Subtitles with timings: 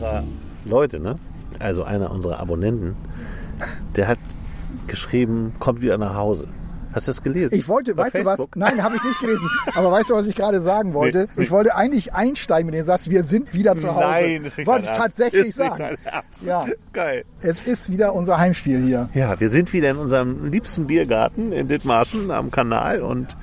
[0.00, 0.24] Unserer
[0.64, 1.18] Leute, ne?
[1.58, 2.96] Also einer unserer Abonnenten,
[3.96, 4.18] der hat
[4.86, 6.46] geschrieben, kommt wieder nach Hause.
[6.94, 7.54] Hast du das gelesen?
[7.54, 8.28] Ich wollte, Bei weißt du was?
[8.36, 8.56] Facebook?
[8.56, 9.46] Nein, habe ich nicht gelesen.
[9.74, 11.28] Aber weißt du, was ich gerade sagen wollte?
[11.36, 11.44] Nee.
[11.44, 14.06] Ich wollte eigentlich einsteigen mit dem Satz, wir sind wieder zu Hause.
[14.06, 15.98] Nein, das ist wollte ich tatsächlich Ist sagen.
[16.44, 17.24] Ja, Geil.
[17.42, 19.08] es ist wieder unser Heimspiel hier.
[19.14, 23.36] Ja, wir sind wieder in unserem liebsten Biergarten in Dithmarschen am Kanal und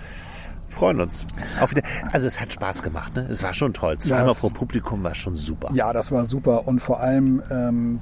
[0.78, 1.26] freuen uns.
[1.60, 1.82] Auf wieder.
[2.12, 3.28] Also es hat Spaß gemacht, ne?
[3.30, 3.98] Es war schon toll.
[3.98, 5.70] Zweimal es- vor Publikum war schon super.
[5.74, 8.00] Ja, das war super und vor allem ähm,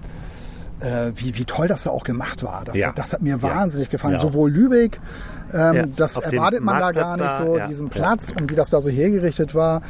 [0.81, 2.64] äh, wie, wie toll das da auch gemacht war.
[2.66, 2.92] Das, Ja.
[2.94, 3.42] das hat mir Ja.
[3.42, 4.16] wahnsinnig gefallen.
[4.16, 4.20] Ja.
[4.20, 5.00] Sowohl Lübeck,
[5.54, 7.90] ähm, das auf erwartet man da gar nicht so, diesen.
[7.90, 9.82] Platz und wie das da so hergerichtet war.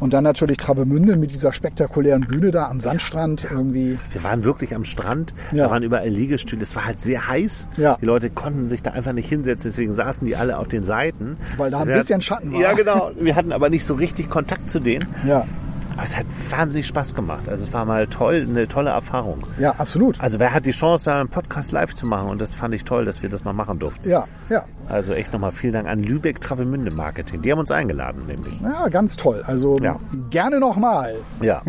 [0.00, 3.98] Und dann natürlich Travemünde mit dieser spektakulären Bühne da am Sandstrand irgendwie.
[4.10, 7.68] Wir waren wirklich am Strand, da waren überall Liegestühle, es war halt sehr heiß.
[7.76, 11.36] Die Leute konnten sich da einfach nicht hinsetzen, deswegen saßen die alle auf den Seiten.
[11.56, 12.60] Weil da ein bisschen hatten- Schatten war.
[12.60, 13.12] Ja, genau.
[13.20, 15.06] Wir hatten aber nicht so richtig Kontakt zu denen.
[15.24, 15.46] Ja,
[15.94, 17.48] Aber es hat wahnsinnig Spaß gemacht.
[17.48, 19.46] Also es war mal toll, eine tolle Erfahrung.
[19.58, 20.20] ja, absolut.
[20.20, 22.28] Also wer hat die Chance, da einen Podcast live zu machen?
[22.30, 24.08] Und das fand ich toll, dass wir das mal machen durften.
[24.08, 24.64] Ja, ja.
[24.88, 27.42] Also echt nochmal vielen Dank an Lübeck Travemünde Marketing.
[27.42, 28.54] Die haben uns eingeladen, nämlich.
[28.62, 29.42] Ja, ganz toll.
[29.46, 29.98] Also Ja.
[30.30, 31.14] gerne nochmal.
[31.40, 31.62] Ja.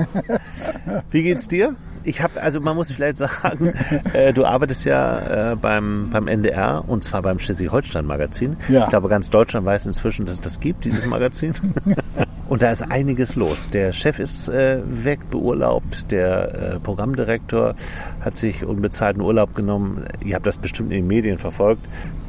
[1.11, 1.75] Wie geht's dir?
[2.03, 3.73] Ich habe, also man muss vielleicht sagen,
[4.13, 8.57] äh, du arbeitest ja äh, beim, beim NDR und zwar beim Schleswig-Holstein-Magazin.
[8.69, 8.83] Ja.
[8.83, 11.53] Ich glaube, ganz Deutschland weiß inzwischen, dass es das gibt, dieses Magazin.
[12.49, 13.69] und da ist einiges los.
[13.69, 16.11] Der Chef ist äh, weg, beurlaubt.
[16.11, 17.75] Der äh, Programmdirektor
[18.21, 20.05] hat sich unbezahlten Urlaub genommen.
[20.23, 21.83] Ihr habt das bestimmt in den Medien verfolgt.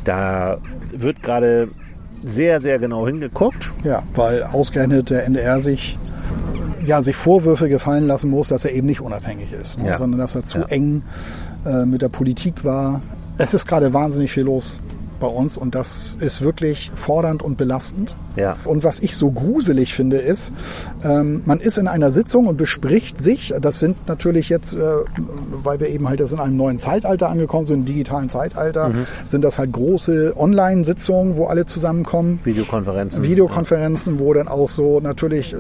[0.05, 0.59] Da
[0.93, 1.69] wird gerade
[2.25, 3.71] sehr, sehr genau hingeguckt.
[3.83, 5.99] Ja, weil ausgerechnet der NDR sich
[6.87, 9.97] ja, sich Vorwürfe gefallen lassen muss, dass er eben nicht unabhängig ist, ne, Ja.
[9.97, 10.65] sondern dass er zu Ja.
[10.67, 11.03] eng
[11.67, 13.01] äh, mit der Politik war.
[13.39, 14.81] Es ist gerade wahnsinnig viel los
[15.25, 18.15] bei uns und das ist wirklich fordernd und belastend.
[18.37, 18.57] Ja.
[18.65, 20.53] Und was ich so gruselig finde, ist,
[21.03, 24.79] ähm, man ist in einer Sitzung und bespricht sich, das sind natürlich jetzt, äh,
[25.63, 29.07] weil wir eben halt jetzt in einem neuen Zeitalter angekommen sind, im digitalen Zeitalter, Mhm.
[29.25, 32.41] sind das halt große Online-Sitzungen, wo alle zusammenkommen.
[32.45, 33.23] Videokonferenzen.
[33.23, 35.57] Videokonferenzen, wo dann auch so natürlich äh,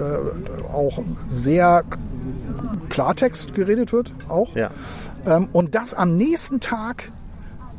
[0.74, 1.00] auch
[1.30, 1.84] sehr
[2.90, 4.54] Klartext geredet wird, auch.
[4.54, 4.70] Ja.
[5.26, 7.10] Ähm, und das am nächsten Tag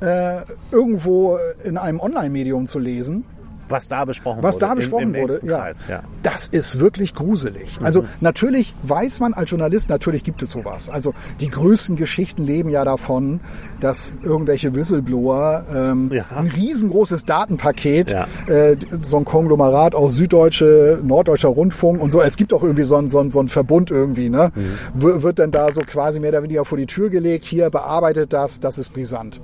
[0.01, 0.41] äh,
[0.71, 3.23] irgendwo in einem Online-Medium zu lesen,
[3.69, 4.65] Was da besprochen was wurde.
[4.67, 6.03] da besprochen im, im wurde, ja, Kreis, ja.
[6.23, 7.77] das ist wirklich gruselig.
[7.81, 8.07] Also Mhm.
[8.21, 10.89] natürlich weiß man als Journalist, natürlich gibt es sowas.
[10.89, 13.39] Also die größten Geschichten leben ja davon,
[13.79, 16.25] dass irgendwelche Whistleblower ähm, Ja.
[16.35, 18.27] ein riesengroßes Datenpaket, Ja.
[18.47, 22.21] äh, so ein Konglomerat aus Süddeutsche, Norddeutscher Rundfunk und so.
[22.21, 24.51] Es gibt auch irgendwie so einen so einen- so einen Verbund irgendwie, ne?
[24.55, 25.21] Mhm.
[25.23, 28.59] Wird dann da so quasi mehr oder weniger vor die Tür gelegt, hier bearbeitet das,
[28.59, 29.41] das ist brisant.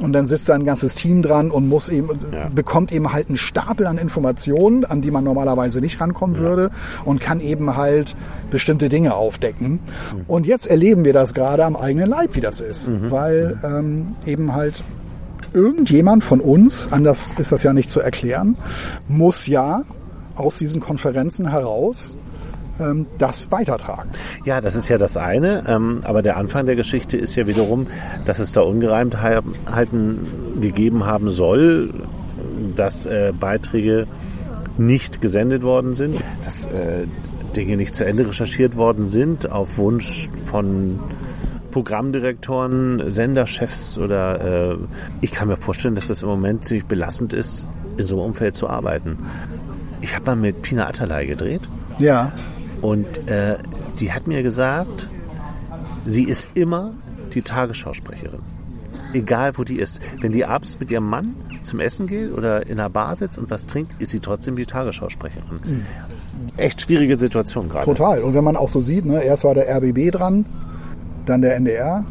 [0.00, 2.08] Und dann sitzt da ein ganzes Team dran und muss eben,
[2.54, 6.70] bekommt eben halt einen Stapel an Informationen, an die man normalerweise nicht rankommen würde
[7.04, 8.16] und kann eben halt
[8.50, 9.78] bestimmte Dinge aufdecken.
[10.26, 14.54] Und jetzt erleben wir das gerade am eigenen Leib, wie das ist, weil ähm, eben
[14.54, 14.82] halt
[15.52, 18.56] irgendjemand von uns, anders ist das ja nicht zu erklären,
[19.06, 19.82] muss ja
[20.34, 22.16] aus diesen Konferenzen heraus
[22.80, 24.10] ähm, das weitertragen.
[24.46, 25.64] Ja, das ist ja das eine.
[25.68, 27.86] Ähm, aber der Anfang der Geschichte ist ja wiederum,
[28.24, 31.92] dass es da Ungereimtheiten gegeben haben soll,
[32.76, 34.06] dass äh, Beiträge
[34.78, 37.06] nicht gesendet worden sind, dass äh,
[37.56, 40.98] Dinge nicht zu Ende recherchiert worden sind auf Wunsch von
[41.70, 44.76] Programmdirektoren, Senderchefs oder äh,
[45.20, 47.64] ich kann mir vorstellen, dass das im Moment ziemlich belastend ist,
[47.96, 49.18] in so einem Umfeld zu arbeiten.
[50.00, 51.62] Ich habe mal mit Pina Atalay gedreht.
[51.98, 52.32] Ja,
[52.82, 53.58] Und äh,
[54.00, 55.08] die hat mir gesagt,
[56.04, 56.92] sie ist immer
[57.32, 58.40] die Tagesschausprecherin.
[59.12, 60.00] Egal wo die ist.
[60.20, 63.50] Wenn die abends mit ihrem Mann zum Essen geht oder in einer Bar sitzt und
[63.50, 65.86] was trinkt, ist sie trotzdem die Tagesschausprecherin.
[66.56, 67.84] Echt schwierige Situation gerade.
[67.84, 68.20] total.
[68.22, 70.44] Und wenn man auch so sieht, ne, erst war der RBB dran,
[71.26, 72.04] dann der NDR,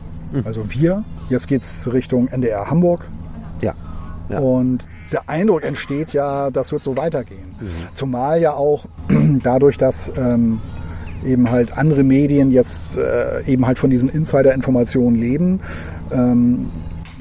[0.46, 1.04] also wir.
[1.30, 3.06] Jetzt geht's Richtung NDR Hamburg.
[3.62, 3.74] Ja.
[4.30, 4.40] ja.
[4.40, 7.56] Und der Eindruck entsteht ja, das wird so weitergehen.
[7.60, 7.68] Mhm.
[7.94, 8.86] Zumal ja auch
[9.44, 10.60] dadurch, dass ähm,
[11.26, 15.60] eben halt andere Medien jetzt äh, eben halt von diesen Insider-Informationen leben,
[16.12, 16.70] ähm,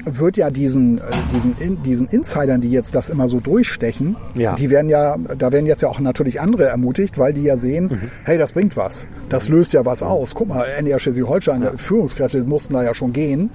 [0.05, 1.01] wird ja diesen, äh,
[1.33, 4.55] diesen, in, diesen Insidern, die jetzt das immer so durchstechen, Ja.
[4.55, 7.85] die werden ja, da werden jetzt ja auch natürlich andere ermutigt, weil die ja sehen,
[7.85, 8.11] Mhm.
[8.23, 9.07] hey, das bringt was.
[9.29, 10.33] Das löst ja was aus.
[10.35, 13.49] Guck mal, NDR Schleswig-Holstein, Führungskräfte mussten da ja schon gehen.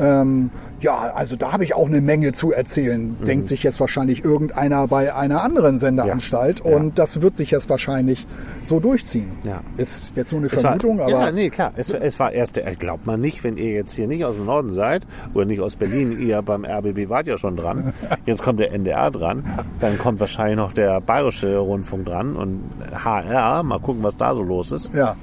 [0.00, 0.50] Ähm,
[0.80, 4.86] ja, also da habe ich auch eine Menge zu erzählen, denkt sich jetzt wahrscheinlich irgendeiner
[4.88, 6.70] bei einer anderen Sendeanstalt Mhm.
[6.70, 6.76] Ja.
[6.76, 8.26] und das wird sich jetzt wahrscheinlich
[8.62, 9.28] so durchziehen.
[9.44, 9.60] Ja.
[9.78, 11.72] Ist jetzt nur eine Es war- Vermutung, aber ja, nee, klar.
[11.76, 14.44] Es, es war erst, der- glaubt man nicht, wenn ihr jetzt hier nicht aus dem
[14.44, 15.02] Norden seid
[15.34, 17.94] oder nicht aus Berlin, ihr beim RBB wart ja schon dran.
[18.26, 19.44] Jetzt kommt der NDR dran,
[19.80, 22.62] dann kommt wahrscheinlich noch der Bayerische Rundfunk dran und
[22.92, 24.92] HR, mal gucken, was da so los ist.
[24.94, 25.16] ja,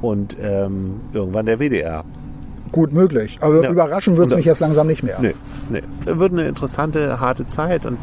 [0.00, 2.04] Und ähm, irgendwann der WDR.
[2.74, 3.38] Gut möglich.
[3.40, 3.70] Aber Ja.
[3.70, 5.16] überraschen wird es Und- mich jetzt langsam nicht mehr.
[5.20, 5.34] Nee,
[5.70, 5.82] nee.
[6.04, 7.96] Wird eine interessante, harte Zeit und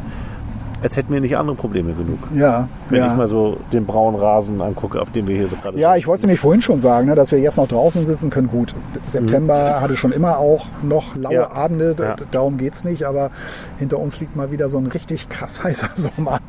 [0.82, 2.18] als hätten wir nicht andere Probleme genug.
[2.34, 3.14] Ja, Wenn ich ja.
[3.14, 5.98] mal so den braunen Rasen angucke, auf dem wir hier so gerade Ja, sitzen.
[6.00, 8.48] ich wollte nämlich vorhin schon sagen, ne, dass wir jetzt noch draußen sitzen können.
[8.48, 8.74] Gut,
[9.04, 11.40] September hatte schon immer auch noch laue Mhm.
[11.40, 11.50] Ja.
[11.52, 12.16] Abende, Ja.
[12.32, 13.30] darum geht's nicht, aber
[13.78, 16.40] hinter uns liegt mal wieder so ein richtig krass heißer Sommer.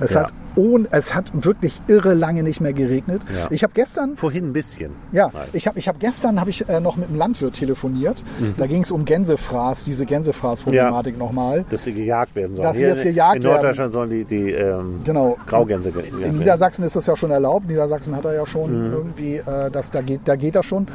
[0.00, 0.24] Es, Ja.
[0.24, 3.22] hat, ohne, es hat wirklich irre lange nicht mehr geregnet.
[3.34, 3.46] Ja.
[3.50, 4.92] Ich habe gestern Vorhin ein bisschen.
[5.12, 5.46] Ja, Mal.
[5.52, 8.22] ich habe ich hab gestern habe ich äh, noch mit einem Landwirt telefoniert.
[8.40, 8.54] Mhm.
[8.56, 11.64] Da ging es um Gänsefraß, diese Gänsefraß-Problematik nochmal.
[11.70, 12.66] Dass sie gejagt werden sollen.
[12.66, 13.52] Dass sie jetzt in- gejagt In werden.
[13.54, 15.36] Norddeutschland sollen die, die ähm, Genau.
[15.46, 16.38] Graugänse gejagt In werden.
[16.38, 17.68] Niedersachsen ist das ja schon erlaubt.
[17.68, 18.92] Niedersachsen hat er ja schon Mhm.
[18.92, 20.86] irgendwie, äh, das, da, geht, da geht das schon.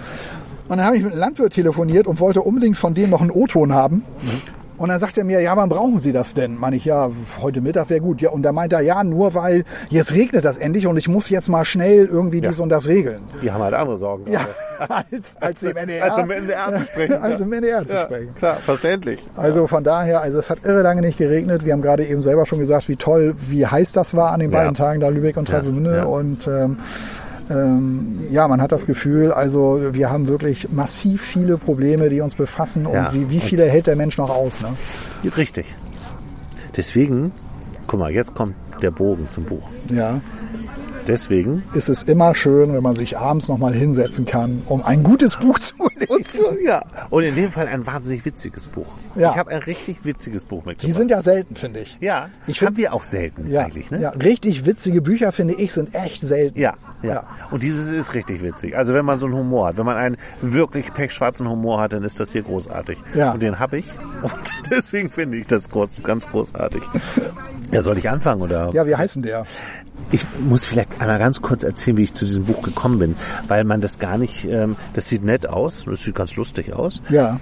[0.69, 3.31] Und dann habe ich mit einem Landwirt telefoniert und wollte unbedingt von dem noch einen
[3.31, 4.03] O-Ton haben.
[4.77, 6.57] Und dann sagt er mir, ja, wann brauchen Sie das denn?
[6.59, 7.09] Meine ich, ja,
[7.41, 8.21] heute Mittag wäre gut.
[8.21, 11.29] Ja, und da meint er, ja, nur weil jetzt regnet das endlich und ich muss
[11.29, 13.21] jetzt mal schnell irgendwie dies und das regeln.
[13.41, 14.31] Die haben halt andere Sorgen.
[14.31, 14.41] Ja,
[14.89, 16.03] als, als im NDR.
[16.05, 17.13] Als im NDR zu sprechen.
[17.23, 18.35] Als im NDR zu ja, sprechen.
[18.35, 19.19] klar, verständlich.
[19.37, 21.65] Also von daher, also es hat irre lange nicht geregnet.
[21.65, 24.51] Wir haben gerade eben selber schon gesagt, wie toll, wie heiß das war an den
[24.51, 24.57] Ja.
[24.59, 25.95] beiden Tagen da Lübeck und Ja, Travemünde.
[25.97, 26.03] ja.
[26.03, 26.77] Und ähm,
[27.53, 32.35] ähm, ja, man hat das Gefühl, also wir haben wirklich massiv viele Probleme, die uns
[32.35, 32.87] befassen.
[32.91, 33.09] Ja.
[33.09, 34.61] Und wie, wie viele hält der Mensch noch aus?
[34.61, 34.69] Ne?
[35.37, 35.65] Richtig.
[36.75, 37.31] Deswegen,
[37.87, 39.69] guck mal, jetzt kommt der Bogen zum Buch.
[39.93, 40.19] Ja,
[41.07, 41.63] Deswegen.
[41.73, 45.59] ist es immer schön, wenn man sich abends nochmal hinsetzen kann, um ein gutes Buch
[45.59, 46.57] zu lesen.
[46.65, 46.81] ja.
[47.09, 48.87] Und in dem Fall ein wahnsinnig witziges Buch.
[49.15, 49.31] Ja.
[49.31, 50.87] Ich habe ein richtig witziges Buch mitgebracht.
[50.87, 51.97] Die sind ja selten, finde ich.
[51.99, 54.01] ja, Ich find- haben wir auch selten Ja, eigentlich, ne?
[54.01, 56.59] ja, richtig witzige Bücher, finde ich, sind echt selten.
[56.59, 57.23] Ja, ja, Ja.
[57.51, 58.77] Und dieses ist richtig witzig.
[58.77, 62.03] Also wenn man so einen Humor hat, wenn man einen wirklich pechschwarzen Humor hat, dann
[62.03, 62.97] ist das hier großartig.
[63.13, 63.31] Ja.
[63.33, 63.85] Und den habe ich.
[64.23, 64.31] Und
[64.71, 65.69] deswegen finde ich das
[66.03, 66.81] ganz großartig.
[67.71, 68.69] Ja, soll ich anfangen oder?
[68.71, 69.45] Ja, wie heißen der?
[70.11, 73.15] Ich muss vielleicht einmal ganz kurz erzählen, wie ich zu diesem Buch gekommen bin,
[73.47, 77.01] weil man das gar nicht, ähm, das sieht nett aus, das sieht ganz lustig aus.
[77.09, 77.39] Ja.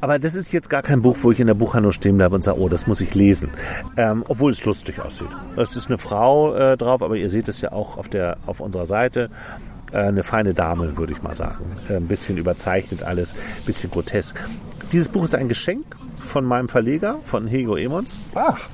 [0.00, 2.42] Aber das ist jetzt gar kein Buch, wo ich in der Buchhandlung stehen bleibe und
[2.42, 3.50] sage, oh, das muss ich lesen.
[3.96, 5.28] Ähm, obwohl es lustig aussieht.
[5.56, 8.60] Es ist eine Frau äh, drauf, aber ihr seht es ja auch auf, der, auf
[8.60, 9.30] unserer Seite.
[9.92, 11.64] Äh, eine feine Dame, würde ich mal sagen.
[11.88, 14.38] Äh, ein bisschen überzeichnet alles, ein bisschen grotesk.
[14.92, 15.84] Dieses Buch ist ein Geschenk
[16.28, 18.16] von meinem Verleger, von Hego Emons.
[18.34, 18.68] Ach,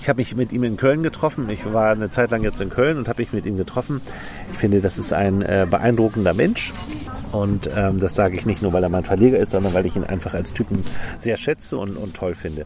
[0.00, 1.50] Ich habe mich mit ihm in Köln getroffen.
[1.50, 4.00] Ich war eine Zeit lang jetzt in Köln und habe mich mit ihm getroffen.
[4.52, 6.72] Ich finde, das ist ein äh, beeindruckender Mensch.
[7.32, 9.96] Und ähm, das sage ich nicht nur, weil er mein Verleger ist, sondern weil ich
[9.96, 10.84] ihn einfach als Typen
[11.18, 12.64] sehr schätze und, und toll finde.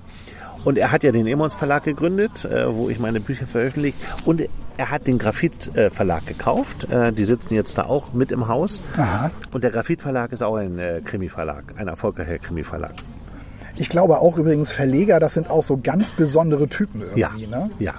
[0.65, 3.99] Und er hat ja den Emons Verlag gegründet, äh, wo ich meine Bücher veröffentliche.
[4.25, 6.91] Und er hat den Graphit äh, Verlag gekauft.
[6.91, 8.81] Äh, die sitzen jetzt da auch mit im Haus.
[8.97, 9.33] Aha.
[9.53, 12.95] Und der Graphit Verlag ist auch ein äh, Krimi-Verlag, ein erfolgreicher Krimi-Verlag.
[13.77, 17.71] Ich glaube auch übrigens Verleger, das sind auch so ganz besondere Typen Ja, irgendwie, ne?
[17.79, 17.95] ja.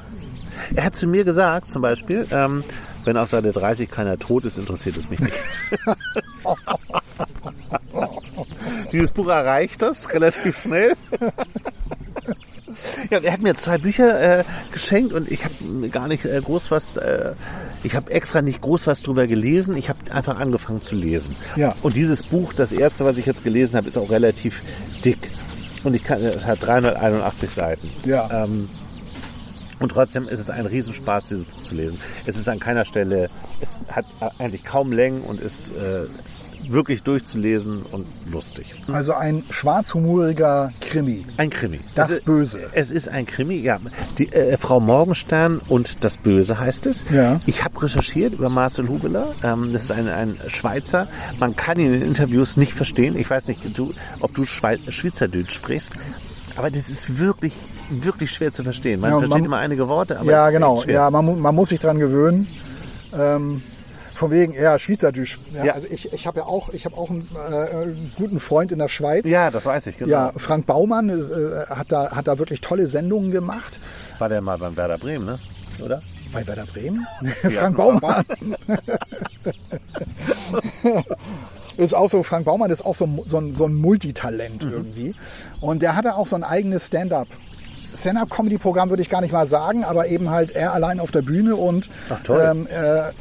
[0.74, 2.64] Er hat zu mir gesagt, zum Beispiel, ähm,
[3.04, 5.36] wenn auf Seite 30 keiner tot ist, interessiert es mich nicht.
[8.92, 10.96] Dieses Buch erreicht das relativ schnell.
[13.10, 16.72] Ja, er hat mir zwei Bücher äh, geschenkt und ich habe gar nicht äh, groß
[16.72, 17.34] was, äh,
[17.84, 19.78] ich habe extra nicht groß was drüber gelesen.
[19.78, 21.36] Ich habe einfach angefangen zu lesen.
[21.56, 21.76] Ja.
[21.84, 24.62] Und dieses Buch, das erste, was ich jetzt gelesen habe, ist auch relativ
[25.04, 25.30] dick.
[25.86, 27.92] Und ich kann, es hat 381 Seiten.
[28.06, 28.44] Ja.
[28.44, 28.68] Ähm,
[29.80, 32.00] und trotzdem ist es ein Riesenspaß, dieses Buch zu lesen.
[32.26, 33.30] Es ist an keiner Stelle,
[33.62, 34.06] es hat
[34.40, 36.08] eigentlich kaum Längen und ist äh,
[36.72, 38.74] wirklich durchzulesen und lustig.
[38.92, 41.26] Also ein schwarzhumoriger Krimi.
[41.38, 41.80] Ein Krimi.
[41.96, 42.60] Das es, Böse.
[42.74, 43.80] Es ist ein Krimi, ja.
[44.18, 47.10] Die, äh, Frau Morgenstern und das Böse heißt es.
[47.12, 47.40] Ja.
[47.46, 49.34] Ich habe recherchiert über Marcel Hubeler.
[49.44, 51.08] Ähm, das ist ein, ein Schweizer.
[51.40, 53.18] Man kann ihn in Interviews nicht verstehen.
[53.18, 55.94] Ich weiß nicht, du, ob du Schwei Schweizerdeutsch sprichst.
[56.56, 57.54] Aber das ist wirklich,
[57.90, 59.02] wirklich schwer zu verstehen.
[59.02, 60.84] Man Ja, versteht man- immer einige Worte, aber ja, es ist genau.
[60.86, 62.48] Ja, man, man muss sich dran gewöhnen.
[63.14, 63.62] Ähm,
[64.16, 65.38] von wegen, ja, Schweizerdeutsch.
[65.54, 65.74] Ja, Ja.
[65.74, 68.80] Also ich, ich habe ja auch, ich habe auch einen, äh, einen guten Freund in
[68.80, 69.26] der Schweiz.
[69.28, 70.12] Ja, das weiß ich, genau.
[70.12, 73.80] Ja, Frank Baumann ist, äh, hat, da, hat da wirklich tolle Sendungen gemacht.
[74.20, 75.40] War der mal beim Werder Bremen, ne?
[75.84, 76.02] Oder?
[76.34, 77.06] Bei Werder Bremen?
[77.44, 78.26] Ja, Frank Baumann.
[81.78, 84.72] Ist auch so, Frank Baumann ist auch so, so, ein, so ein Multitalent Mhm.
[84.72, 85.16] irgendwie.
[85.60, 87.28] Und der hatte auch so ein eigenes Stand-up.
[87.96, 91.56] Stand-up-Comedy-Programm würde ich gar nicht mal sagen, aber eben halt er allein auf der Bühne
[91.56, 91.90] und
[92.30, 93.12] ähm, äh, äh,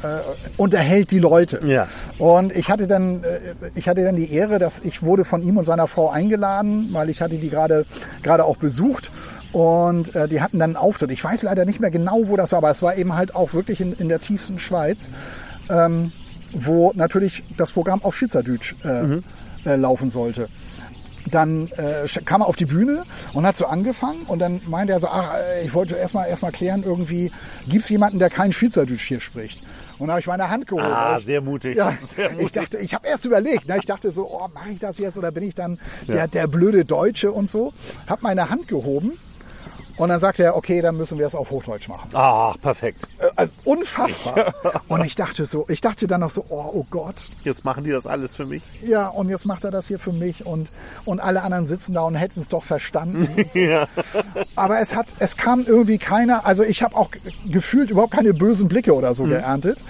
[0.57, 1.59] unterhält die Leute.
[1.65, 1.87] Ja.
[2.17, 3.39] Und ich hatte dann, äh,
[3.75, 7.09] ich hatte dann die Ehre, dass ich wurde von ihm und seiner Frau eingeladen, weil
[7.09, 7.85] ich hatte die gerade
[8.23, 9.11] gerade auch besucht.
[9.51, 11.11] Und äh, die hatten dann einen Auftritt.
[11.11, 13.53] Ich weiß leider nicht mehr genau, wo das war, aber es war eben halt auch
[13.53, 15.09] wirklich in, in der tiefsten Schweiz,
[15.69, 16.11] ähm,
[16.51, 19.21] wo natürlich das Programm auf Schweizerdeutsch äh,
[19.65, 20.49] äh, laufen sollte
[21.31, 23.03] dann äh, kam er auf die Bühne
[23.33, 26.51] und hat so angefangen und dann meinte er so, ach, äh, ich wollte erstmal erstmal
[26.51, 27.31] klären, irgendwie,
[27.67, 29.61] gibt es jemanden, der kein Schweizerdeutsch hier spricht?
[29.97, 30.85] Und da habe ich meine Hand geholt.
[30.85, 31.77] Ah, ich, sehr mutig.
[31.77, 32.45] Ja, Sehr mutig.
[32.45, 33.77] ich dachte, ich habe erst überlegt, ne?
[33.77, 36.85] ich dachte so, oh, mache ich das jetzt oder bin ich dann der, der blöde
[36.85, 37.73] Deutsche und so.
[38.07, 39.13] Hab meine Hand gehoben
[39.97, 42.09] und dann sagte er, okay, dann müssen wir es auf Hochdeutsch machen.
[42.13, 43.07] Ach, perfekt.
[43.19, 44.53] Äh, also unfassbar.
[44.87, 47.91] Und ich dachte so, ich dachte dann noch so, oh, oh Gott, Jetzt machen die
[47.91, 48.63] das alles für mich.
[48.85, 50.69] ja, und jetzt macht er das hier für mich und,
[51.05, 53.27] und alle anderen sitzen da und hätten es doch verstanden.
[53.51, 53.59] So.
[53.65, 53.87] Ja.
[54.55, 57.09] Aber es hat, es kam irgendwie keiner, also ich habe auch
[57.49, 59.81] gefühlt überhaupt keine bösen Blicke oder so geerntet.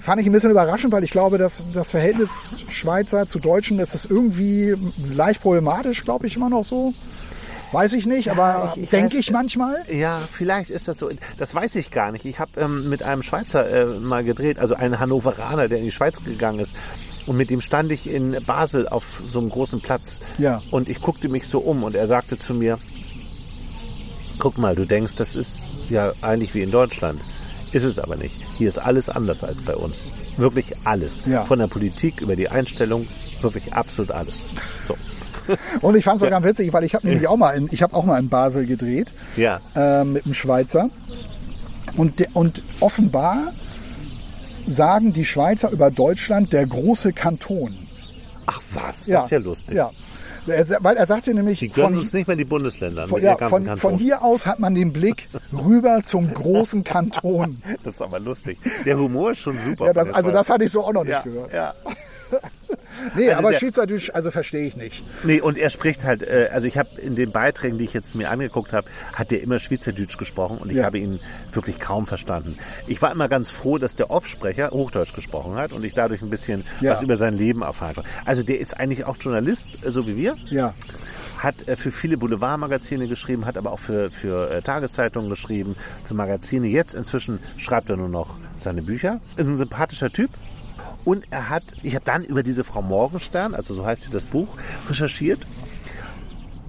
[0.00, 2.30] Fand ich ein bisschen überraschend, weil ich glaube, dass das Verhältnis
[2.68, 4.74] Schweizer zu Deutschen, das ist irgendwie
[5.14, 6.92] leicht problematisch, glaube ich, immer noch so.
[7.72, 9.82] Weiß ich nicht, aber ich- ich denke ich manchmal.
[9.90, 11.10] Ja, vielleicht ist das so.
[11.38, 12.24] Das weiß ich gar nicht.
[12.26, 15.90] Ich habe ähm, mit einem Schweizer äh, mal gedreht, also einen Hannoveraner, der in die
[15.92, 16.74] Schweiz gegangen ist.
[17.26, 20.18] Und mit dem stand ich in Basel auf so einem großen Platz.
[20.38, 20.60] Ja.
[20.70, 22.78] Und ich guckte mich so um und er sagte zu mir,
[24.38, 27.20] guck mal, du denkst, das ist ja eigentlich wie in Deutschland.
[27.72, 28.34] Ist es aber nicht.
[28.58, 29.98] Hier ist alles anders als bei uns.
[30.36, 31.22] Wirklich alles.
[31.26, 31.44] Ja.
[31.44, 33.06] Von der Politik über die Einstellung,
[33.40, 34.34] wirklich absolut alles.
[34.86, 34.96] So.
[35.80, 37.82] Und ich fand es auch ganz witzig, weil ich habe nämlich auch mal in, ich
[37.82, 39.12] habe auch mal in Basel gedreht.
[39.36, 39.60] Ja.
[39.74, 40.90] äh, mit einem Schweizer.
[41.96, 43.52] Und, und offenbar
[44.66, 47.76] sagen die Schweizer über Deutschland der große Kanton.
[48.46, 49.76] Ach was, das ist ja lustig.
[49.76, 49.90] Ja.
[50.46, 53.06] Er, weil er sagte nämlich, Die gönnen von, uns nicht mehr die Bundesländer.
[53.06, 57.62] von, ja, von, von hier aus hat man den Blick rüber zum großen Kanton.
[57.84, 58.58] Das ist aber lustig.
[58.84, 59.86] Der Humor ist schon super.
[59.86, 61.52] Ja, das, also das hatte ich so auch noch nicht ja, gehört.
[61.52, 61.74] ja.
[63.16, 65.02] Nee, Also aber der- Schweizerdeutsch, also verstehe ich nicht.
[65.24, 68.14] Nee, und er spricht halt, äh, also ich habe in den Beiträgen, die ich jetzt
[68.14, 70.84] mir angeguckt habe, hat der immer Schweizerdeutsch gesprochen und ich Ja.
[70.84, 71.18] habe ihn
[71.52, 72.58] wirklich kaum verstanden.
[72.86, 76.30] Ich war immer ganz froh, dass der Offsprecher Hochdeutsch gesprochen hat und ich dadurch ein
[76.30, 76.92] bisschen Ja.
[76.92, 78.10] was über sein Leben erfahren konnte.
[78.24, 80.36] Also der ist eigentlich auch Journalist, äh, so wie wir.
[80.50, 80.74] Ja.
[81.38, 85.74] hat äh, für viele Boulevardmagazine geschrieben, hat aber auch für, für Tageszeitungen geschrieben,
[86.06, 86.68] für Magazine.
[86.68, 89.18] Jetzt inzwischen schreibt er nur noch seine Bücher.
[89.36, 90.30] Ist ein sympathischer Typ.
[91.04, 94.24] Und er hat, ich habe dann über diese Frau Morgenstern, also so heißt sie das
[94.26, 94.48] Buch,
[94.88, 95.40] recherchiert.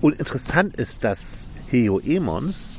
[0.02, 2.78] Und interessant ist, dass Heo Emons,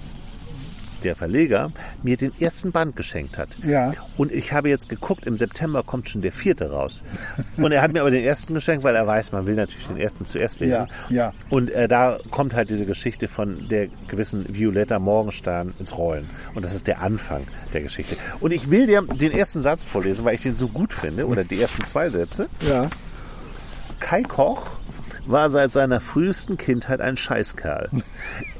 [1.04, 1.70] der Verleger,
[2.02, 3.48] mir den ersten Band geschenkt hat.
[3.64, 3.92] Ja.
[4.16, 7.02] Und ich habe jetzt geguckt, im September kommt schon der vierte raus.
[7.56, 9.98] Und er hat mir aber den ersten geschenkt, weil er weiß, man will natürlich den
[9.98, 10.88] ersten zuerst lesen.
[11.08, 11.32] Ja, ja.
[11.50, 16.28] Und äh, da kommt halt diese Geschichte von der gewissen Violetta Morgenstern ins Rollen.
[16.54, 18.16] Und das ist der Anfang der Geschichte.
[18.40, 21.44] Und ich will dir den ersten Satz vorlesen, weil ich den so gut finde, oder
[21.44, 22.48] die ersten zwei Sätze.
[22.66, 22.88] Ja.
[24.00, 24.78] Kai Koch
[25.26, 27.90] war seit seiner frühesten Kindheit ein Scheißkerl.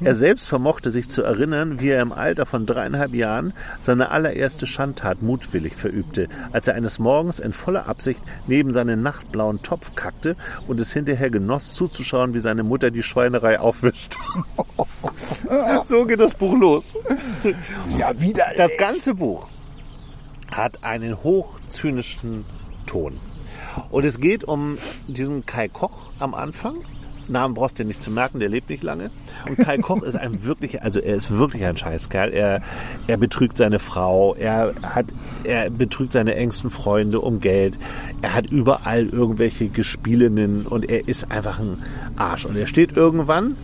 [0.01, 4.67] Er selbst vermochte sich zu erinnern, wie er im Alter von dreieinhalb Jahren seine allererste
[4.67, 10.35] Schandtat mutwillig verübte, als er eines Morgens in voller Absicht neben seinen nachtblauen Topf kackte
[10.67, 14.17] und es hinterher genoss zuzuschauen, wie seine Mutter die Schweinerei aufwischt.
[15.85, 16.95] so geht das Buch los.
[17.97, 18.45] Ja, wieder.
[18.57, 19.47] Das ganze Buch
[20.51, 22.45] hat einen hochzynischen
[22.85, 23.19] Ton.
[23.89, 24.77] Und es geht um
[25.07, 26.75] diesen Kai Koch am Anfang.
[27.27, 29.09] Namen brauchst du dir nicht zu merken, der lebt nicht lange.
[29.47, 32.31] Und Kai Koch ist ein wirklicher, also er ist wirklich ein Scheißkerl.
[32.31, 32.61] Er,
[33.07, 35.07] er betrügt seine Frau, er hat,
[35.43, 37.79] er betrügt seine engsten Freunde um Geld.
[38.21, 41.83] Er hat überall irgendwelche Gespielinnen und er ist einfach ein
[42.15, 42.45] Arsch.
[42.45, 43.57] Und er steht irgendwann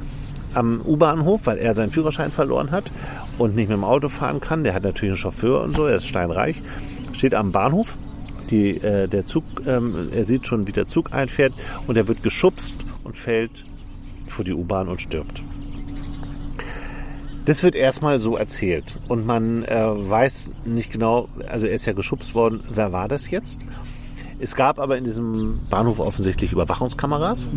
[0.53, 2.91] am U-Bahnhof, weil er seinen Führerschein verloren hat
[3.37, 4.63] und nicht mit dem Auto fahren kann.
[4.63, 6.61] Der hat natürlich einen Chauffeur und so, er ist steinreich.
[7.13, 7.97] Steht am Bahnhof,
[8.51, 11.53] die, äh, der Zug, ähm, er sieht schon, wie der Zug einfährt
[11.87, 13.51] und er wird geschubst und fällt
[14.27, 15.41] vor die U-Bahn und stirbt.
[17.45, 21.93] Das wird erstmal so erzählt und man äh, weiß nicht genau, also er ist ja
[21.93, 23.59] geschubst worden, wer war das jetzt?
[24.41, 27.47] Es gab aber in diesem Bahnhof offensichtlich Überwachungskameras.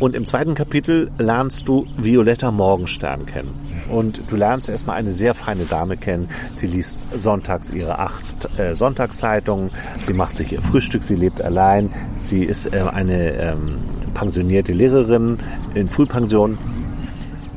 [0.00, 3.54] Und im zweiten Kapitel lernst du Violetta Morgenstern kennen.
[3.90, 6.28] Und du lernst erstmal eine sehr feine Dame kennen.
[6.56, 9.70] Sie liest sonntags ihre acht äh, Sonntagszeitungen.
[10.02, 11.04] Sie macht sich ihr Frühstück.
[11.04, 11.90] Sie lebt allein.
[12.18, 13.78] Sie ist äh, eine ähm,
[14.12, 15.38] pensionierte Lehrerin
[15.74, 16.58] in Frühpension.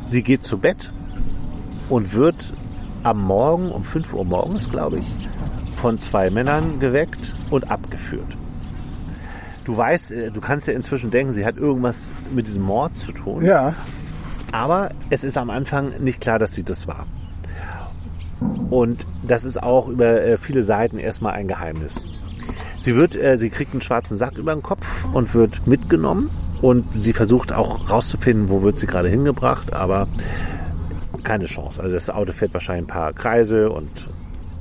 [0.05, 0.93] Sie geht zu Bett
[1.89, 2.53] und wird
[3.03, 5.05] am Morgen um 5 Uhr morgens, glaube ich,
[5.77, 8.37] von zwei Männern geweckt und abgeführt.
[9.65, 13.11] du weißt, äh, du kannst ja inzwischen denken, sie hat irgendwas mit diesem Mord zu
[13.11, 13.43] tun.
[13.43, 13.75] Ja.
[14.51, 17.05] Aber es ist am Anfang nicht klar, dass sie das war.
[18.69, 21.99] Und das ist auch über äh, viele Seiten erstmal ein Geheimnis.
[22.79, 26.29] Sie wird, äh, sie kriegt einen schwarzen Sack über den Kopf und wird mitgenommen
[26.61, 30.07] und sie versucht auch rauszufinden, wo wird sie gerade hingebracht, aber
[31.23, 31.81] keine Chance.
[31.81, 33.89] Also das Auto fährt wahrscheinlich ein paar Kreise und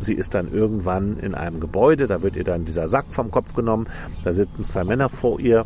[0.00, 3.54] sie ist dann irgendwann in einem Gebäude, da wird ihr dann dieser Sack vom Kopf
[3.54, 3.86] genommen,
[4.24, 5.64] da sitzen zwei Männer vor ihr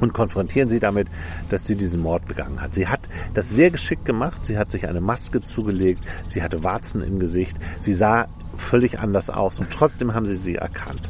[0.00, 1.08] und konfrontieren sie damit,
[1.48, 2.74] dass sie diesen Mord begangen hat.
[2.74, 3.00] Sie hat
[3.34, 7.56] das sehr geschickt gemacht, sie hat sich eine Maske zugelegt, sie hatte Warzen im Gesicht,
[7.80, 11.08] sie sah völlig anders aus und trotzdem haben sie sie erkannt.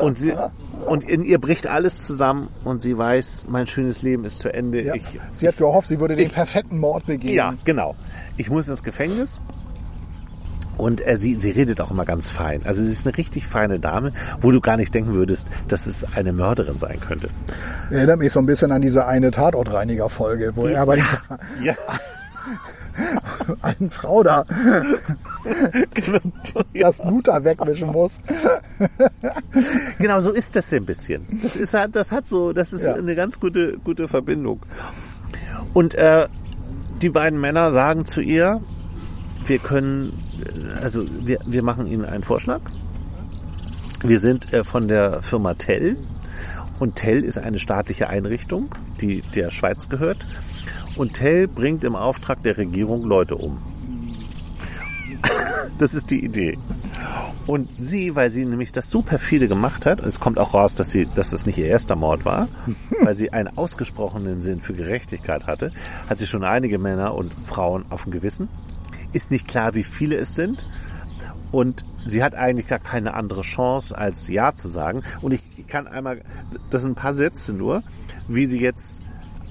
[0.00, 0.32] Und, sie,
[0.86, 4.82] und in ihr bricht alles zusammen und sie weiß, mein schönes Leben ist zu Ende.
[4.82, 4.94] ja.
[4.94, 7.34] Ich, Sie hat gehofft, sie würde den perfekten Mord begehen.
[7.34, 7.96] ja, genau.
[8.36, 9.40] Ich muss ins Gefängnis.
[10.80, 12.62] Und äh, sie, sie redet auch immer ganz fein.
[12.64, 16.06] Also sie ist eine richtig feine Dame, wo du gar nicht denken würdest, dass es
[16.16, 17.28] eine Mörderin sein könnte.
[17.90, 21.20] Erinnert mich so ein bisschen an diese eine Tatortreiniger-Folge, wo er bei dieser
[21.62, 21.74] Ja,
[23.62, 24.44] alten Frau da
[25.94, 26.18] genau.
[26.74, 28.20] das Blut da wegwischen muss.
[29.98, 31.40] genau so ist das ein bisschen.
[31.42, 32.94] Das ist halt, das hat so, das ist Ja.
[32.94, 34.60] eine ganz gute, gute Verbindung.
[35.74, 36.26] Und äh,
[37.02, 38.60] die beiden Männer sagen zu ihr,
[39.46, 40.12] wir können,
[40.80, 42.60] also wir, wir machen Ihnen einen Vorschlag.
[44.02, 45.96] Wir sind äh, von der Firma Tell
[46.78, 50.18] und Tell ist eine staatliche Einrichtung, die der Schweiz gehört.
[50.96, 53.58] Und Tell bringt im Auftrag der Regierung Leute um.
[55.78, 56.58] Das ist die Idee.
[57.46, 60.90] Und sie, weil sie nämlich das so perfide gemacht hat, es kommt auch raus, dass
[60.90, 62.48] sie, dass das nicht ihr erster Mord war,
[63.02, 65.72] weil sie einen ausgesprochenen Sinn für Gerechtigkeit hatte,
[66.08, 68.48] hat sie schon einige Männer und Frauen auf dem Gewissen.
[69.12, 70.64] Ist nicht klar, wie viele es sind.
[71.52, 75.02] Und sie hat eigentlich gar keine andere Chance, als Ja zu sagen.
[75.20, 76.22] Und ich kann einmal,
[76.70, 77.82] das sind ein paar Sätze nur,
[78.28, 79.02] wie sie jetzt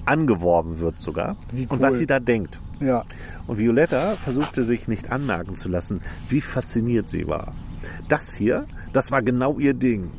[0.06, 1.80] angeworben wird sogar Wie und cool.
[1.80, 2.58] was sie da denkt.
[2.80, 3.04] Ja.
[3.46, 7.52] Und Violetta versuchte sich nicht anmerken zu lassen, wie fasziniert sie war.
[8.08, 10.10] Das hier, das war genau ihr Ding.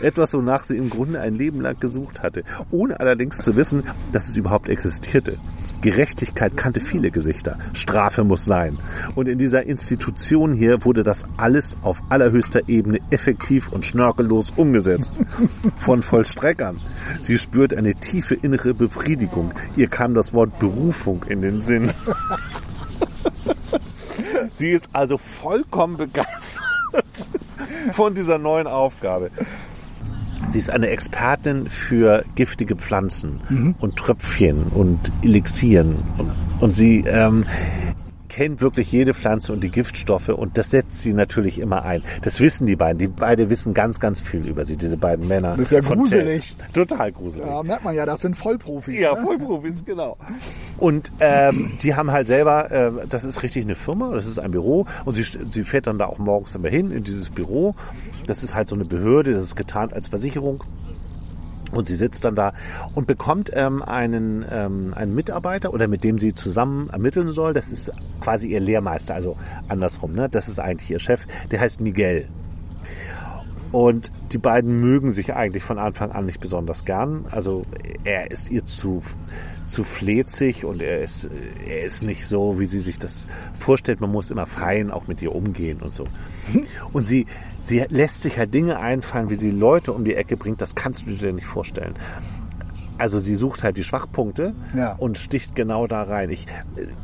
[0.00, 4.28] Etwas, wonach sie im Grunde ein Leben lang gesucht hatte, ohne allerdings zu wissen, dass
[4.28, 5.38] es überhaupt existierte.
[5.86, 7.58] Gerechtigkeit kannte viele Gesichter.
[7.72, 8.76] Strafe muss sein.
[9.14, 15.12] Und in dieser Institution hier wurde das alles auf allerhöchster Ebene effektiv und schnörkellos umgesetzt.
[15.76, 16.80] Von Vollstreckern.
[17.20, 19.52] Sie spürt eine tiefe innere Befriedigung.
[19.76, 21.92] Ihr kam das Wort Berufung in den Sinn.
[24.54, 26.64] Sie ist also vollkommen begeistert
[27.92, 29.30] von dieser neuen Aufgabe.
[30.50, 33.40] Sie ist eine Expertin für giftige Pflanzen
[33.80, 35.96] und Tröpfchen und Elixieren.
[36.18, 37.44] Und, und sie ähm,
[38.36, 42.02] kennt wirklich jede Pflanze und die Giftstoffe und das setzt sie natürlich immer ein.
[42.20, 42.98] Das wissen die beiden.
[42.98, 45.52] Die beide wissen ganz, ganz viel über sie, diese beiden Männer.
[45.52, 46.54] Das ist ja gruselig.
[46.74, 47.48] Total gruselig.
[47.48, 49.00] Da merkt man ja, das sind Vollprofis.
[49.00, 49.22] Ja, ne?
[49.22, 50.18] Vollprofis, genau.
[50.76, 54.50] Und ähm, die haben halt selber, äh, das ist richtig eine Firma, das ist ein
[54.50, 57.74] Büro und sie, sie fährt dann da auch morgens immer hin in dieses Büro.
[58.26, 60.62] Das ist halt so eine Behörde, das ist getarnt als Versicherung.
[61.76, 62.54] Und sie sitzt dann da
[62.94, 67.52] und bekommt ähm, einen, ähm, einen Mitarbeiter oder mit dem sie zusammen ermitteln soll.
[67.52, 69.36] Das ist quasi ihr Lehrmeister, also
[69.68, 70.14] andersrum.
[70.14, 70.28] Ne?
[70.30, 71.26] Das ist eigentlich ihr Chef.
[71.50, 72.28] Der heißt Miguel.
[73.72, 77.26] Und die beiden mögen sich eigentlich von Anfang an nicht besonders gern.
[77.30, 77.64] Also
[78.04, 79.02] er ist ihr zu,
[79.64, 81.28] zu fletzig und er ist,
[81.68, 83.26] er ist nicht so, wie sie sich das
[83.58, 84.00] vorstellt.
[84.00, 86.04] Man muss immer fein auch mit ihr umgehen und so.
[86.92, 87.26] Und sie,
[87.62, 90.60] sie lässt sich halt Dinge einfallen, wie sie Leute um die Ecke bringt.
[90.60, 91.96] Das kannst du dir nicht vorstellen.
[92.98, 94.94] Also sie sucht halt die Schwachpunkte Ja.
[94.98, 96.30] und sticht genau da rein.
[96.30, 96.46] Ich,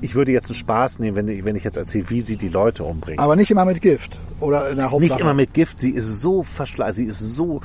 [0.00, 2.48] ich würde jetzt einen Spaß nehmen, wenn ich, wenn ich jetzt erzähle, wie sie die
[2.48, 3.20] Leute umbringt.
[3.20, 4.18] Aber nicht immer mit Gift.
[4.40, 5.12] Oder in der Hauptsache.
[5.12, 5.80] Nicht immer mit Gift.
[5.80, 6.96] Sie ist so verschleißt.
[6.96, 7.60] Sie ist so.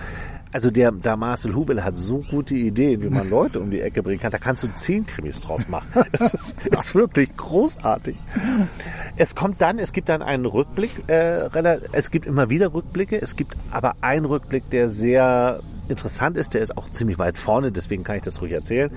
[0.50, 4.02] Also der, der Marcel Hubel hat so gute Ideen, wie man Leute um die Ecke
[4.02, 4.32] bringen kann.
[4.32, 5.88] Da kannst du zehn Krimis draus machen.
[6.18, 8.18] Das ist, ist wirklich großartig.
[9.18, 10.92] Es kommt dann, es gibt dann einen Rückblick.
[11.10, 11.50] Äh,
[11.92, 13.22] es gibt immer wieder Rückblicke.
[13.22, 16.54] Es gibt aber einen Rückblick, der sehr interessant ist.
[16.54, 17.72] Der ist auch ziemlich weit vorne.
[17.72, 18.92] Deswegen kann ich das ruhig erzählen.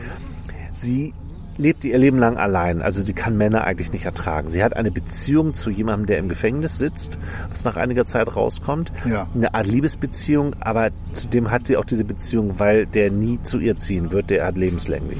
[0.73, 1.15] Sie
[1.61, 2.83] lebt ihr Leben lang allein.
[2.83, 4.51] Also sie kann Männer eigentlich nicht ertragen.
[4.51, 7.19] Sie hat eine Beziehung zu jemandem, der im Gefängnis sitzt,
[7.51, 8.91] was nach einiger Zeit rauskommt.
[9.05, 9.29] Ja.
[9.35, 13.79] Eine Art Liebesbeziehung, aber zudem hat sie auch diese Beziehung, weil der nie zu ihr
[13.79, 15.19] ziehen wird, der hat lebenslänglich.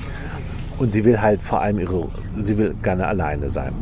[0.79, 2.09] Und sie will halt vor allem ihre,
[2.41, 3.75] sie will gerne alleine sein.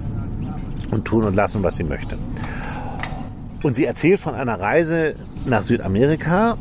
[0.91, 2.19] Und tun und lassen, was sie möchte.
[3.63, 6.57] Und sie erzählt von einer Reise nach Südamerika,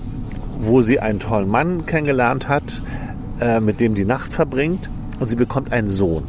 [0.60, 2.82] wo sie einen tollen Mann kennengelernt hat,
[3.40, 4.90] äh, mit dem die Nacht verbringt
[5.20, 6.24] und sie bekommt einen Sohn.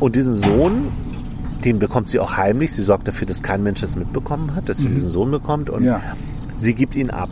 [0.00, 0.88] Und diesen Sohn,
[1.64, 2.72] den bekommt sie auch heimlich.
[2.72, 5.84] Sie sorgt dafür, dass kein Mensch das mitbekommen hat, dass sie diesen Sohn bekommt und
[5.84, 6.00] Ja.
[6.56, 7.30] sie gibt ihn ab.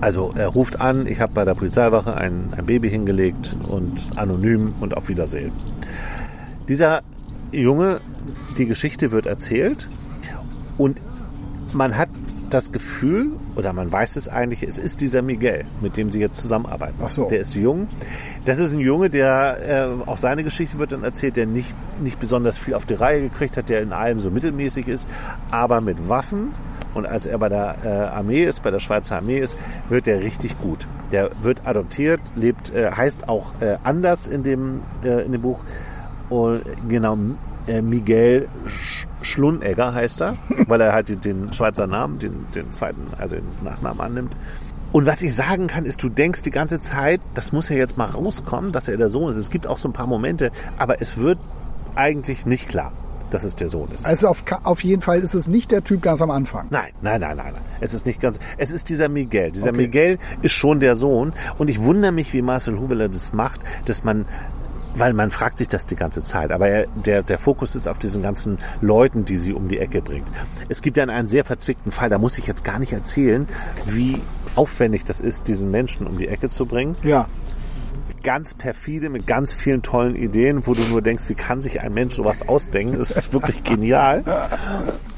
[0.00, 4.74] Also er ruft an, ich habe bei der Polizeiwache ein, ein Baby hingelegt und anonym
[4.80, 5.52] und auf Wiedersehen.
[6.68, 7.02] Dieser
[7.52, 8.00] Junge,
[8.58, 9.88] die Geschichte wird erzählt
[10.76, 11.00] und
[11.72, 12.08] man hat
[12.52, 16.40] das Gefühl, oder man weiß es eigentlich, es ist dieser Miguel, mit dem sie jetzt
[16.40, 16.98] zusammenarbeiten.
[17.02, 17.28] Ach so.
[17.28, 17.88] Der ist jung.
[18.44, 22.18] Das ist ein Junge, der, äh, auch seine Geschichte wird dann erzählt, der nicht, nicht
[22.18, 25.08] besonders viel auf die Reihe gekriegt hat, der in allem so mittelmäßig ist,
[25.50, 26.52] aber mit Waffen.
[26.94, 29.56] Und als er bei der äh, Armee ist, bei der Schweizer Armee ist,
[29.88, 30.86] wird er richtig gut.
[31.10, 35.60] Der wird adoptiert, lebt, äh, heißt auch äh, anders in dem, äh, in dem Buch.
[36.28, 37.16] Und genau,
[37.82, 43.36] Miguel Sch Schlunegger heißt er, weil er halt den, Schweizer Namen, den, den zweiten, also
[43.36, 44.32] den Nachnamen annimmt.
[44.90, 47.96] Und was ich sagen kann, ist, du denkst die ganze Zeit, das muss ja jetzt
[47.96, 49.36] mal rauskommen, dass er der Sohn ist.
[49.36, 51.38] Es gibt auch so ein paar Momente, aber es wird
[51.94, 52.92] eigentlich nicht klar,
[53.30, 54.04] dass es der Sohn ist.
[54.04, 56.66] Also auf, auf jeden Fall ist es nicht der Typ ganz am Anfang.
[56.70, 57.62] Nein, nein, nein, nein, nein.
[57.80, 58.38] Es ist nicht ganz.
[58.58, 59.50] Es ist dieser Miguel.
[59.52, 59.78] Dieser Okay.
[59.78, 61.32] Miguel ist schon der Sohn.
[61.56, 64.26] Und ich wundere mich, wie Marcel Hubeler das macht, dass man,
[64.96, 66.52] weil man fragt sich das die ganze Zeit.
[66.52, 70.02] Aber er, der, der Fokus ist auf diesen ganzen Leuten, die sie um die Ecke
[70.02, 70.26] bringt.
[70.68, 72.08] Es gibt ja einen sehr verzwickten Fall.
[72.10, 73.48] Da muss ich jetzt gar nicht erzählen,
[73.86, 74.20] wie
[74.54, 77.26] aufwendig das ist, diesen Menschen um die Ecke zu bringen Ja.
[78.22, 81.92] ganz perfide mit ganz vielen tollen Ideen, wo du nur denkst, wie kann sich ein
[81.94, 82.98] Mensch sowas ausdenken?
[82.98, 84.22] Das ist wirklich genial.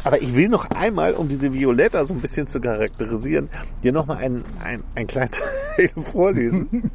[0.04, 3.48] Aber ich will noch einmal, um diese Violetta so ein bisschen zu charakterisieren,
[3.82, 5.30] dir noch mal einen, einen, einen kleinen
[5.76, 6.90] Teil vorlesen,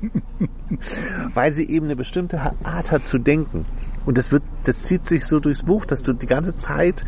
[1.40, 3.66] weil sie eben eine bestimmte Art hat zu denken.
[4.06, 7.06] Und das wird, das zieht sich so durchs Buch, dass du die ganze Zeit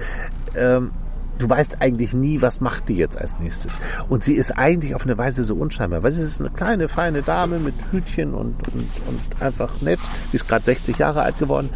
[0.55, 0.91] ähm,
[1.41, 3.79] du weißt eigentlich nie, was macht die jetzt als nächstes.
[4.09, 7.21] Und sie ist eigentlich auf eine Weise so unscheinbar, weil sie ist eine kleine, feine
[7.21, 9.99] Dame mit Hütchen und, und, und einfach nett.
[10.31, 11.69] Die ist gerade 60 Jahre alt geworden.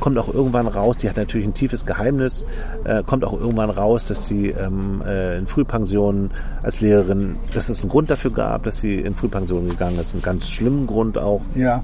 [0.00, 2.46] Kommt auch irgendwann raus, die hat natürlich ein tiefes Geheimnis,
[2.84, 6.30] äh, kommt auch irgendwann raus, dass sie ähm, äh, in Frühpension
[6.62, 10.22] als Lehrerin, dass es einen Grund dafür gab, dass sie in Frühpension gegangen ist, einen
[10.22, 11.40] ganz schlimmen Grund auch.
[11.56, 11.82] Ja.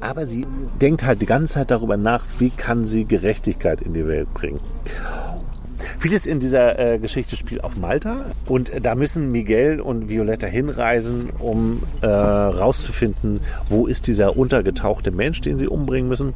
[0.00, 0.46] Aber sie
[0.80, 4.60] denkt halt die ganze Zeit darüber nach, wie kann sie Gerechtigkeit in die Welt bringen.
[5.98, 10.46] Vieles in dieser äh, Geschichte spielt auf Malta und äh, da müssen Miguel und Violetta
[10.46, 16.34] hinreisen, um äh, rauszufinden, wo ist dieser untergetauchte Mensch, den sie umbringen müssen.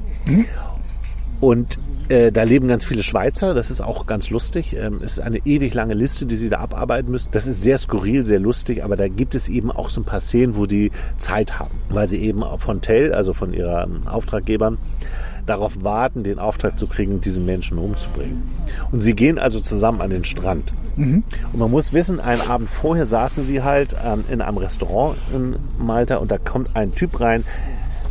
[1.41, 4.75] Und äh, da leben ganz viele Schweizer, das ist auch ganz lustig.
[4.77, 7.31] Ähm, es ist eine ewig lange Liste, die sie da abarbeiten müssen.
[7.33, 10.21] Das ist sehr skurril, sehr lustig, aber da gibt es eben auch so ein paar
[10.21, 14.79] Szenen, wo die Zeit haben, weil sie eben von Tell, also von ihren Auftraggebern,
[15.47, 18.43] darauf warten, den Auftrag zu kriegen, diesen Menschen umzubringen.
[18.93, 20.73] Und sie gehen also zusammen an den Strand.
[21.53, 25.57] Und man muss wissen, einen Abend vorher saßen sie halt ähm, in einem Restaurant in
[25.79, 27.45] Malta und da kommt ein Typ rein,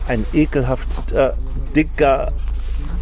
[0.07, 1.35] ein ekelhafter,
[1.75, 2.31] dicker,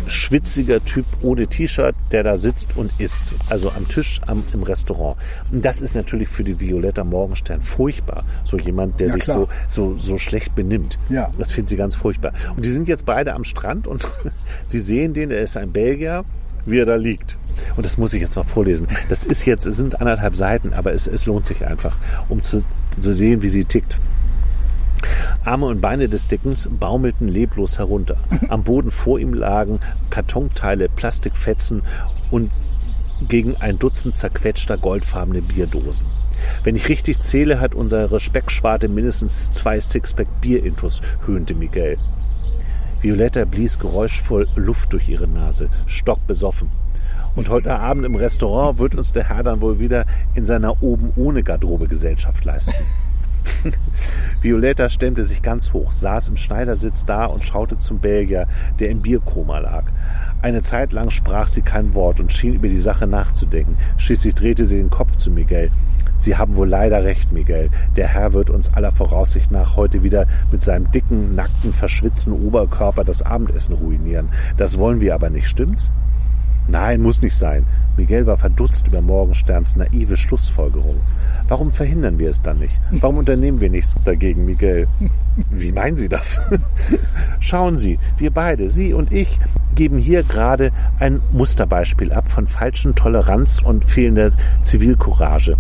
[0.10, 3.24] schwitziger Typ ohne T-Shirt, der da sitzt und isst.
[3.50, 5.18] Also am Tisch am, im Restaurant.
[5.52, 8.24] Und das ist natürlich für die Violetta Morgenstern furchtbar.
[8.44, 9.48] So jemand, der Ja, sich klar.
[9.68, 10.98] so, so, so schlecht benimmt.
[11.10, 11.30] Ja.
[11.38, 12.34] Das findet sie ganz furchtbar.
[12.56, 14.08] Und die sind jetzt beide am Strand und
[14.68, 16.26] sie sehen den, der ist ein Belgier,
[16.66, 17.38] wie er da liegt.
[17.76, 18.88] Und das muss ich jetzt mal vorlesen.
[19.10, 21.96] Das ist jetzt, es sind anderthalb Seiten, aber es, es lohnt sich einfach,
[22.30, 22.64] um zu,
[23.00, 23.98] zu sehen, wie sie tickt.
[25.48, 28.18] Arme und Beine des Dickens baumelten leblos herunter.
[28.50, 29.80] Am Boden vor ihm lagen
[30.10, 31.84] Kartonteile, Plastikfetzen
[32.32, 32.52] und
[33.26, 36.06] gegen ein Dutzend zerquetschter goldfarbene Bierdosen.
[36.64, 41.98] Wenn ich richtig zähle, hat unsere Speckschwarte mindestens zwei Sixpack Bierintus, höhnte Miguel.
[43.02, 46.70] Violetta blies geräuschvoll Luft durch ihre Nase, stockbesoffen.
[47.38, 50.06] Und heute Abend im Restaurant wird uns der Herr dann wohl wieder
[50.36, 52.74] in seiner oben ohne Garderobe Gesellschaft leisten.
[54.42, 58.48] Violetta stemmte sich ganz hoch, saß im Schneidersitz da und schaute zum Belgier,
[58.80, 59.86] der im Bierkoma lag.
[60.42, 63.78] Eine Zeit lang sprach sie kein Wort und schien über die Sache nachzudenken.
[63.98, 65.72] Schließlich drehte sie den Kopf zu Miguel.
[66.20, 67.70] Sie haben wohl leider recht, Miguel.
[67.96, 73.04] Der Herr wird uns aller Voraussicht nach heute wieder mit seinem dicken, nackten, verschwitzten Oberkörper
[73.04, 74.30] das Abendessen ruinieren.
[74.58, 75.92] Das wollen wir aber nicht, stimmt's?
[76.68, 77.66] Nein, muss nicht sein.
[77.96, 80.98] Miguel war verdutzt über Morgensterns naive Schlussfolgerung.
[81.48, 82.78] Warum verhindern wir es dann nicht?
[82.92, 84.88] Warum unternehmen wir nichts dagegen, Miguel?
[85.50, 86.40] Wie meinen Sie das?
[87.40, 89.40] Schauen Sie, wir beide, Sie und ich,
[89.76, 94.32] geben hier gerade ein Musterbeispiel ab von falschen Toleranz und fehlender
[94.64, 95.56] Zivilcourage.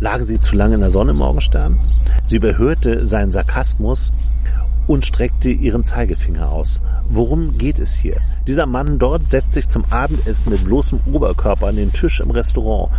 [0.00, 1.78] Lagen Sie zu lange in der Sonne, Morgenstern?
[2.26, 4.12] Sie überhörte seinen Sarkasmus
[4.86, 6.80] und streckte ihren Zeigefinger aus.
[7.08, 8.16] Worum geht es hier?
[8.46, 12.90] Dieser Mann dort setzt sich zum Abendessen mit bloßem Oberkörper an den Tisch im Restaurant.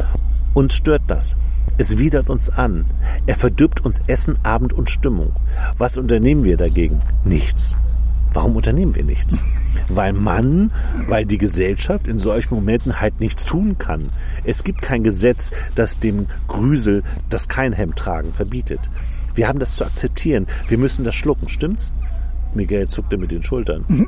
[0.54, 1.36] Uns stört das.
[1.78, 2.86] Es widert uns an.
[3.26, 5.32] Er verdirbt uns Essen, Abend und Stimmung.
[5.78, 7.00] Was unternehmen wir dagegen?
[7.24, 7.76] Nichts.
[8.34, 9.40] Warum unternehmen wir nichts?
[9.90, 10.72] Weil man,
[11.10, 14.10] weil die Gesellschaft in solchen Momenten halt nichts tun kann.
[14.44, 18.80] Es gibt kein Gesetz, das dem Grüsel das Keinhemd tragen verbietet.
[19.36, 20.48] Wir haben das zu akzeptieren.
[20.68, 21.92] Wir müssen das schlucken, stimmt's?
[22.54, 23.86] Miguel zuckte mit den Schultern.
[23.88, 24.08] Mhm.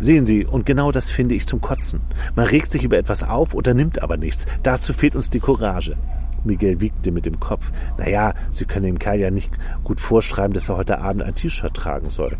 [0.00, 2.00] Sehen Sie, und genau das finde ich zum Kotzen.
[2.36, 4.46] Man regt sich über etwas auf, unternimmt aber nichts.
[4.62, 5.96] Dazu fehlt uns die Courage.
[6.44, 7.72] Miguel wiegte mit dem Kopf.
[7.98, 9.50] Naja, Sie können dem Kerl ja nicht
[9.82, 12.36] gut vorschreiben, dass er heute Abend ein T-Shirt tragen soll.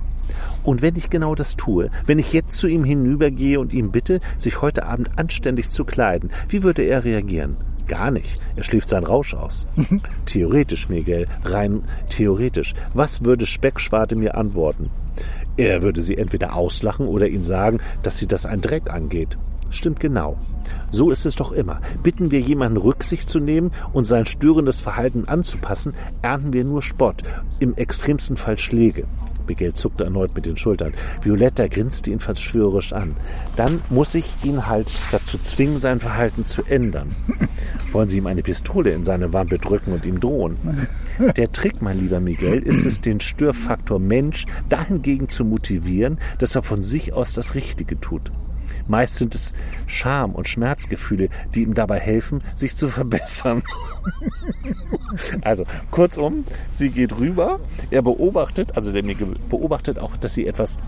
[0.63, 4.21] Und wenn ich genau das tue, wenn ich jetzt zu ihm hinübergehe und ihm bitte,
[4.37, 7.57] sich heute Abend anständig zu kleiden, wie würde er reagieren?
[7.89, 8.41] Gar nicht.
[8.55, 9.67] Er schläft seinen Rausch aus.
[10.27, 12.75] theoretisch, Miguel, rein theoretisch.
[12.95, 14.91] Was würde Speckschwarte mir antworten?
[15.57, 19.37] Er würde sie entweder auslachen oder ihnen sagen, dass sie das ein Dreck angeht.
[19.71, 20.39] Stimmt genau.
[20.91, 21.81] So ist es doch immer.
[22.03, 27.23] Bitten wir jemanden Rücksicht zu nehmen und sein störendes Verhalten anzupassen, ernten wir nur Spott,
[27.59, 29.05] im extremsten Fall Schläge.
[29.49, 30.93] Miguel zuckte erneut mit den Schultern.
[31.23, 33.17] Violetta grinste ihn verschwörerisch an.
[33.57, 37.15] Dann muss ich ihn halt dazu zwingen, sein Verhalten zu ändern.
[37.93, 40.57] Wollen Sie ihm eine Pistole in seine Wampe drücken und ihm drohen?
[41.37, 46.63] Der Trick, mein lieber Miguel, ist es, den Störfaktor Mensch dahingegen zu motivieren, dass er
[46.63, 48.31] von sich aus das Richtige tut.
[48.89, 49.55] Meist sind es
[49.87, 53.63] Scham- und Schmerzgefühle, die ihm dabei helfen, sich zu verbessern.
[55.43, 59.03] also, kurzum, sie geht rüber, er beobachtet, also der
[59.49, 60.79] beobachtet auch, dass sie etwas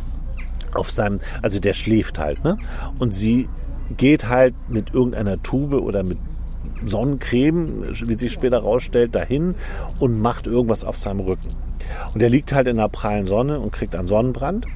[0.75, 2.57] auf seinem, also der schläft halt, ne?
[2.99, 3.49] Und sie
[3.97, 6.19] geht halt mit irgendeiner Tube oder mit
[6.85, 9.55] Sonnencreme, wie sich später rausstellt, dahin
[9.99, 11.49] und macht irgendwas auf seinem Rücken.
[12.15, 14.67] Und er liegt halt in der prallen Sonne und kriegt einen Sonnenbrand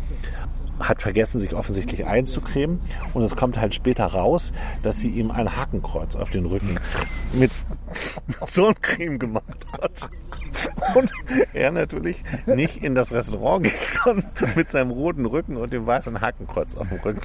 [0.80, 2.80] hat vergessen, sich offensichtlich einzucremen.
[3.12, 6.78] Und es kommt halt später raus, dass sie ihm ein Hakenkreuz auf den Rücken
[7.32, 7.50] mit
[8.46, 10.10] Sonnencreme gemacht hat.
[10.94, 11.10] Und
[11.52, 16.20] er natürlich nicht in das Restaurant gehen kann mit seinem roten Rücken und dem weißen
[16.20, 17.20] Hakenkreuz auf dem Rücken.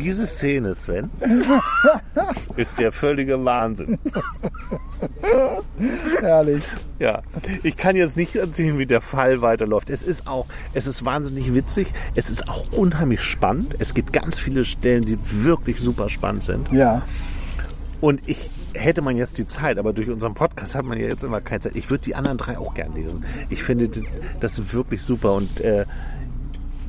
[0.00, 1.10] Diese Szene, Sven,
[2.56, 3.98] ist der völlige Wahnsinn.
[6.20, 6.62] Herrlich.
[6.98, 7.22] Ja,
[7.62, 9.90] ich kann jetzt nicht erzählen, wie der Fall weiterläuft.
[9.90, 11.92] Es ist auch, es ist wahnsinnig witzig.
[12.14, 13.76] Es ist auch unheimlich spannend.
[13.78, 16.72] Es gibt ganz viele Stellen, die wirklich super spannend sind.
[16.72, 17.02] Ja.
[18.00, 21.24] Und ich hätte man jetzt die Zeit, aber durch unseren Podcast hat man ja jetzt
[21.24, 21.76] immer keine Zeit.
[21.76, 23.24] Ich würde die anderen drei auch gern lesen.
[23.50, 23.90] Ich finde
[24.40, 25.84] das wirklich super und äh,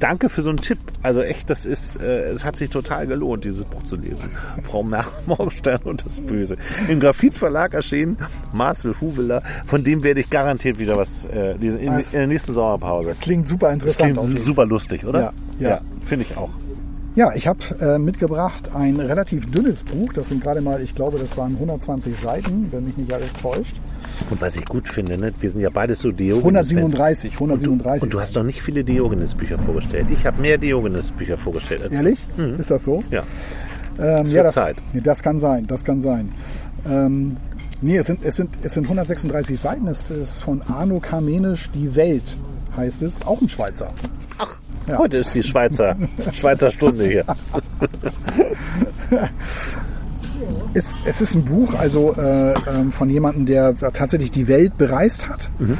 [0.02, 0.80] danke für so einen Tipp.
[1.02, 4.30] Also echt, das ist, äh, es hat sich total gelohnt, dieses Buch zu lesen.
[4.64, 6.58] Frau Morgenstern und das Böse.
[6.88, 8.18] Im Graphitverlag erschienen
[8.52, 12.54] Marcel Huweler, von dem werde ich garantiert wieder was äh, lesen in, in, der nächsten
[12.54, 13.16] Sommerpause.
[13.22, 14.18] Klingt super interessant.
[14.18, 15.20] klingt super lustig, oder?
[15.20, 15.70] Ja, ja.
[15.70, 16.50] ja finde ich auch.
[17.14, 20.14] Ja, ich habe äh, mitgebracht ein relativ dünnes Buch.
[20.14, 23.76] Das sind gerade mal, ich glaube, das waren 120 Seiten, wenn mich nicht alles täuscht.
[24.30, 26.70] Und was ich gut finde, ne, wir sind ja beides so Diogenes.
[26.70, 27.84] 137, 137.
[27.84, 30.08] Und du, und du hast noch nicht viele Diogenes-Bücher vorgestellt.
[30.10, 32.26] Ich habe mehr Diogenes-Bücher vorgestellt als Ehrlich?
[32.38, 32.60] Mhm.
[32.60, 33.04] Ist das so?
[33.12, 33.24] Ja.
[34.00, 34.78] Ähm, ja, das, Zeit.
[34.94, 36.32] das kann sein, das kann sein.
[36.90, 37.36] Ähm,
[37.82, 39.88] nee, es sind, es, sind, es sind 136 Seiten.
[39.88, 42.38] Es ist von Arno Kamenisch Die Welt,
[42.78, 43.26] heißt es.
[43.28, 43.92] Auch ein Schweizer.
[44.38, 44.61] Ach,
[44.92, 44.98] ja.
[44.98, 45.96] heute ist die Schweizer,
[46.32, 47.26] Schweizer Stunde hier.
[50.74, 55.28] es, es ist ein Buch, also äh, ähm, von jemandem, der tatsächlich die Welt bereist
[55.30, 55.50] hat.
[55.60, 55.78] Mhm.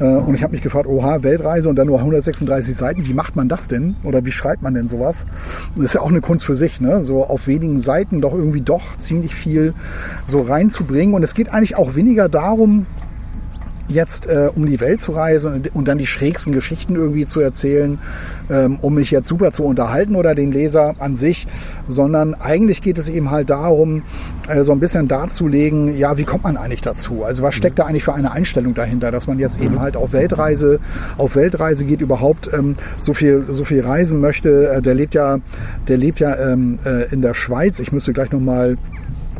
[0.00, 3.36] Äh, und ich habe mich gefragt, oha, Weltreise und dann nur 136 Seiten, wie macht
[3.36, 3.96] man das denn?
[4.02, 5.26] Oder wie schreibt man denn sowas?
[5.76, 7.02] Das ist ja auch eine Kunst für sich, ne?
[7.02, 9.74] So auf wenigen Seiten doch irgendwie doch ziemlich viel
[10.24, 11.14] so reinzubringen.
[11.14, 12.86] Und es geht eigentlich auch weniger darum,
[13.92, 17.98] jetzt äh, um die Welt zu reisen und, dann die schrägsten Geschichten irgendwie zu erzählen,
[18.50, 21.46] ähm, um mich jetzt super zu unterhalten oder den Leser an sich,
[21.88, 24.02] sondern eigentlich geht es eben halt darum,
[24.48, 27.24] äh, so ein bisschen darzulegen, ja, wie kommt man eigentlich dazu?
[27.24, 30.12] Also was steckt da eigentlich für eine Einstellung dahinter, dass man jetzt eben halt auf
[30.12, 30.80] Weltreise,
[31.18, 34.70] auf Weltreise geht, überhaupt ähm, so viel, so viel reisen möchte.
[34.70, 35.38] Äh, der lebt ja,
[35.88, 37.80] der lebt ja ähm, äh, in der Schweiz.
[37.80, 38.76] Ich müsste gleich nochmal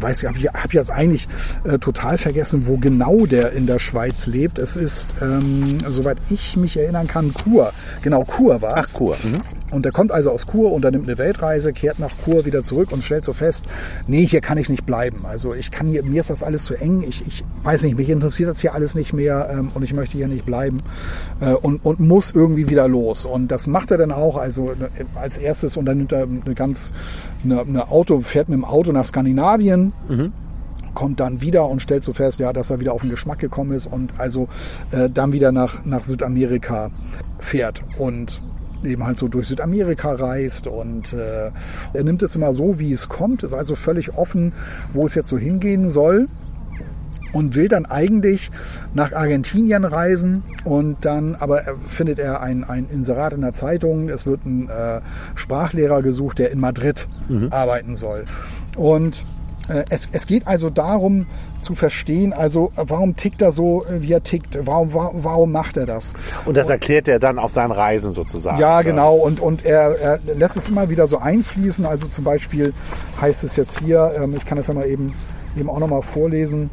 [0.02, 1.28] weiß ich, habe hab jetzt eigentlich
[1.64, 4.58] äh, total vergessen, wo genau der in der Schweiz lebt.
[4.58, 7.72] Es ist, ähm, soweit ich mich erinnern kann, Chur.
[8.02, 8.94] Genau, Chur war es.
[8.94, 9.16] Ach, Chur.
[9.22, 9.61] Mhm.
[9.72, 13.02] Und der kommt also aus Chur, unternimmt eine Weltreise, kehrt nach Chur wieder zurück und
[13.02, 13.64] stellt so fest,
[14.06, 15.24] nee, hier kann ich nicht bleiben.
[15.26, 17.02] Also ich kann hier, mir ist das alles zu eng.
[17.08, 20.16] Ich, ich weiß nicht, mich interessiert das hier alles nicht mehr ähm, und ich möchte
[20.16, 20.78] hier nicht bleiben
[21.40, 23.24] äh, und, und muss irgendwie wieder los.
[23.24, 24.36] Und das macht er dann auch.
[24.36, 26.92] Also ne, als erstes unternimmt er eine ganz,
[27.42, 29.92] eine, eine Auto, fährt mit dem Auto nach Skandinavien.
[30.08, 30.32] Mhm
[30.94, 33.72] kommt dann wieder und stellt so fest, ja, dass er wieder auf den Geschmack gekommen
[33.72, 34.48] ist und also
[34.90, 36.90] äh, dann wieder nach, nach Südamerika
[37.38, 37.80] fährt.
[37.98, 38.42] Und
[38.84, 41.50] eben halt so durch Südamerika reist und äh,
[41.92, 44.52] er nimmt es immer so, wie es kommt, ist also völlig offen,
[44.92, 46.28] wo es jetzt so hingehen soll
[47.32, 48.50] und will dann eigentlich
[48.94, 54.26] nach Argentinien reisen und dann aber findet er ein, ein Inserat in der Zeitung, es
[54.26, 55.00] wird ein äh,
[55.34, 57.48] Sprachlehrer gesucht, der in Madrid mhm.
[57.50, 58.24] arbeiten soll.
[58.76, 59.24] Und
[59.90, 61.26] es, es geht also darum
[61.60, 65.52] zu verstehen, also äh, warum tickt er so, äh, wie er tickt, warum, warum, warum
[65.52, 66.12] macht er das?
[66.44, 68.58] Und das erklärt er dann auf seinen Reisen sozusagen.
[68.58, 69.14] Ja, genau.
[69.14, 71.86] Und, und er, er lässt es immer wieder so einfließen.
[71.86, 72.74] Also zum Beispiel
[73.20, 75.14] heißt es jetzt hier, ähm, ich kann das ja mal eben,
[75.56, 76.70] eben auch nochmal vorlesen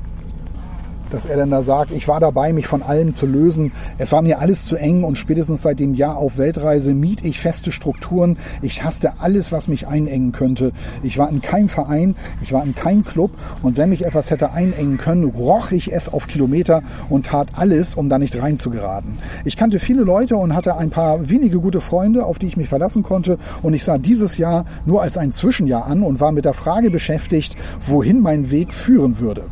[1.11, 3.71] dass er dann da sagt, ich war dabei, mich von allem zu lösen.
[3.97, 7.39] Es war mir alles zu eng und spätestens seit dem Jahr auf Weltreise miet ich
[7.39, 8.37] feste Strukturen.
[8.61, 10.71] Ich hasste alles, was mich einengen könnte.
[11.03, 14.51] Ich war in keinem Verein, ich war in keinem Club und wenn mich etwas hätte
[14.51, 19.17] einengen können, roch ich es auf Kilometer und tat alles, um da nicht reinzugeraten.
[19.45, 22.69] Ich kannte viele Leute und hatte ein paar wenige gute Freunde, auf die ich mich
[22.69, 26.45] verlassen konnte und ich sah dieses Jahr nur als ein Zwischenjahr an und war mit
[26.45, 29.43] der Frage beschäftigt, wohin mein Weg führen würde.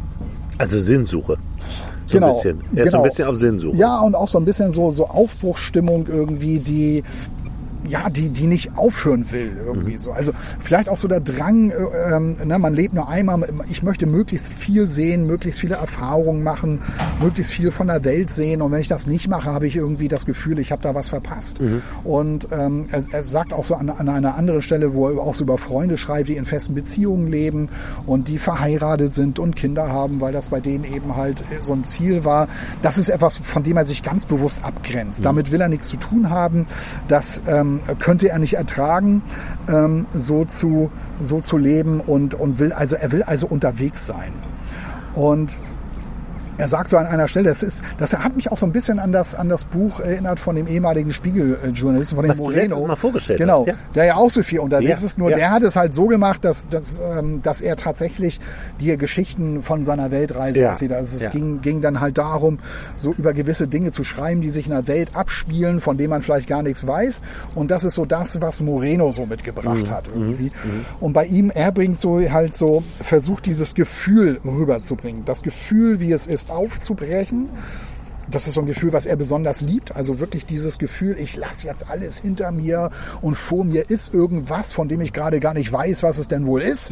[0.57, 1.37] Also Sinnsuche.
[2.05, 2.63] So Genau, ein bisschen.
[2.75, 2.97] Er ist so genau.
[2.97, 3.77] ein bisschen auf Sinnsuche.
[3.77, 7.03] Ja, und auch so ein bisschen so, so Aufbruchsstimmung irgendwie, die
[7.87, 9.97] ja, die, die nicht aufhören will irgendwie Mhm.
[9.97, 10.11] so.
[10.11, 11.75] Also vielleicht auch so der Drang, äh,
[12.13, 16.81] ähm, ne, man lebt nur einmal, ich möchte möglichst viel sehen, möglichst viele Erfahrungen machen,
[17.21, 20.07] möglichst viel von der Welt sehen und wenn ich das nicht mache, habe ich irgendwie
[20.07, 21.61] das Gefühl, ich habe da was verpasst.
[21.61, 21.81] Mhm.
[22.03, 25.35] Und ähm, er, er sagt auch so an, an einer anderen Stelle, wo er auch
[25.35, 27.69] so über Freunde schreibt, die in festen Beziehungen leben
[28.05, 31.85] und die verheiratet sind und Kinder haben, weil das bei denen eben halt so ein
[31.85, 32.47] Ziel war.
[32.81, 35.23] Das ist etwas, von dem er sich ganz bewusst abgrenzt.
[35.23, 36.65] Damit will er nichts zu tun haben.
[37.07, 37.66] Das ähm,
[37.99, 39.21] könnte er nicht ertragen,
[39.67, 44.33] ähm, so zu so zu leben und und will also er will also unterwegs sein.
[45.15, 45.57] Und
[46.57, 48.99] er sagt so an einer Stelle, das ist, das hat mich auch so ein bisschen
[48.99, 52.95] an das, an das Buch erinnert von dem ehemaligen Spiegeljournalisten, von dem Was letztes Mal
[52.95, 53.73] vorgestellt Genau, hast, ja.
[53.95, 55.17] der ja auch so viel unterwegs Ja, ist.
[55.17, 55.37] Nur ja.
[55.37, 58.39] der hat es halt so gemacht, dass, dass, ähm, dass er tatsächlich
[58.79, 60.93] dir Geschichten von seiner Weltreise Ja, erzählt.
[60.93, 61.29] Also es ja.
[61.29, 62.59] ging, ging dann halt darum,
[62.95, 66.21] so über gewisse Dinge zu schreiben, die sich in der Welt abspielen, von denen man
[66.21, 67.21] vielleicht gar nichts weiß.
[67.55, 70.51] Und das ist so das, was Moreno so mitgebracht Mhm, hat irgendwie.
[70.99, 75.23] Und bei ihm, er bringt so halt so, versucht dieses Gefühl rüberzubringen.
[75.25, 77.49] Das Gefühl, wie es ist, aufzubrechen.
[78.29, 79.95] Das ist so ein Gefühl, was er besonders liebt.
[79.95, 84.73] Also wirklich dieses Gefühl, ich lasse jetzt alles hinter mir und vor mir ist irgendwas,
[84.73, 86.91] von dem ich gerade gar nicht weiß, was es denn wohl ist.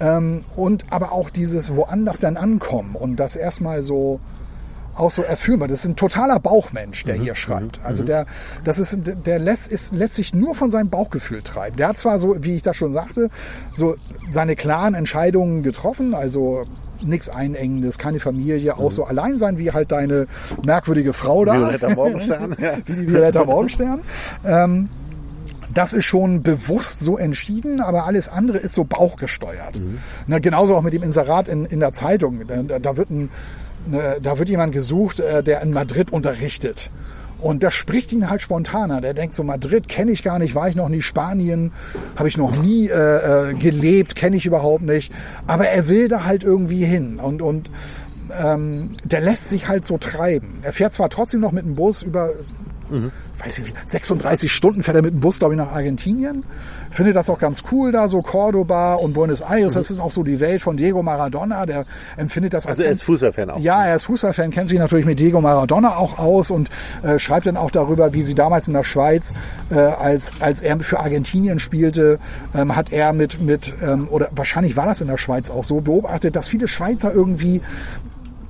[0.00, 4.20] Ähm, und aber auch dieses woanders dann ankommen und das erstmal so
[4.98, 5.68] auch so erfüllbar.
[5.68, 7.80] Das ist ein totaler Bauchmensch, der hier schreibt.
[7.84, 8.26] Also der,
[8.64, 11.76] das ist, der lässt, ist, lässt sich nur von seinem Bauchgefühl treiben.
[11.76, 13.30] Der hat zwar so, wie ich das schon sagte,
[13.72, 13.96] so
[14.30, 16.64] seine klaren Entscheidungen getroffen, also
[17.02, 20.26] nichts Einengendes, keine Familie, auch so allein sein wie halt deine
[20.64, 21.54] merkwürdige Frau da.
[21.54, 22.56] Violetta Morgenstern.
[22.86, 24.00] wie die Violetta Morgenstern.
[24.44, 24.88] Ähm,
[25.74, 29.78] das ist schon bewusst so entschieden, aber alles andere ist so bauchgesteuert.
[30.26, 32.40] Na, genauso auch mit dem Inserat in, in der Zeitung.
[32.46, 33.30] Da, da, wird ein,
[33.86, 36.90] ne, da wird jemand gesucht, äh, der in Madrid unterrichtet.
[37.40, 39.00] Und das spricht ihn halt spontaner.
[39.00, 41.72] Der denkt so, Madrid kenne ich gar nicht, war ich noch nie, Spanien
[42.16, 45.12] habe ich noch nie äh, äh, gelebt, kenne ich überhaupt nicht.
[45.46, 47.18] Aber er will da halt irgendwie hin.
[47.20, 47.70] Und, und
[48.36, 50.58] ähm, der lässt sich halt so treiben.
[50.62, 52.32] Er fährt zwar trotzdem noch mit dem Bus über,
[53.38, 56.44] weiß ich wie, 36 Stunden fährt er mit dem Bus, glaube ich, nach Argentinien.
[56.90, 59.74] Findet das auch ganz cool da, so Cordoba und Buenos Aires.
[59.74, 61.66] Das ist auch so die Welt von Diego Maradona.
[61.66, 61.84] Der
[62.16, 63.58] empfindet das als Also er ist Fußballfan auch.
[63.60, 66.70] ja, er ist Fußballfan, kennt sich natürlich mit Diego Maradona auch aus und
[67.02, 69.34] äh, schreibt dann auch darüber, wie sie damals in der Schweiz,
[69.70, 72.18] äh, als, als er für Argentinien spielte,
[72.54, 75.80] ähm, hat er mit, mit ähm, oder wahrscheinlich war das in der Schweiz auch so,
[75.80, 77.60] beobachtet, dass viele Schweizer irgendwie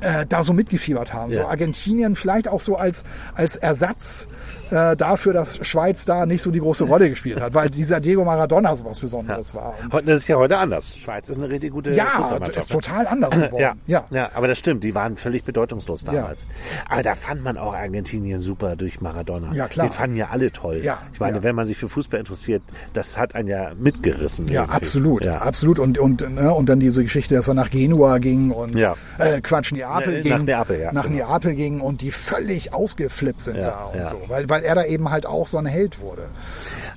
[0.00, 1.32] äh, da so mitgefiebert haben.
[1.32, 1.48] So Ja.
[1.48, 4.28] Argentinien vielleicht auch so als, als Ersatz
[4.70, 8.24] äh, dafür, dass Schweiz da nicht so die große Rolle gespielt hat, weil dieser Diego
[8.24, 9.74] Maradona so was Besonderes war.
[9.90, 10.96] Und das ist ja heute anders.
[10.96, 13.56] Schweiz ist eine richtig gute ja, ist total anders geworden.
[13.58, 14.04] Ja, ja.
[14.10, 14.30] ja.
[14.34, 14.84] aber das stimmt.
[14.84, 16.46] Die waren völlig bedeutungslos damals.
[16.88, 19.52] Aber da fand man auch Argentinien super durch Maradona.
[19.54, 19.88] Ja, klar.
[19.88, 20.80] Die fanden ja alle toll.
[20.82, 21.42] Ja, ich meine, ja.
[21.42, 24.48] wenn man sich für Fußball interessiert, das hat einen ja mitgerissen.
[24.48, 24.76] Ja, irgendwie.
[24.76, 25.38] absolut, Ja.
[25.38, 25.78] absolut.
[25.78, 28.94] Und, und, ne, und dann diese Geschichte, dass er nach Genua ging und Ja.
[29.18, 30.32] äh, Quatsch, Neapel Ne, ging.
[30.32, 31.28] nach Neapel, ja, Nach genau.
[31.28, 34.06] Neapel ging und die völlig ausgeflippt sind Ja, da und ja.
[34.06, 34.20] so.
[34.28, 36.22] Weil, weil er da eben halt auch so ein Held wurde.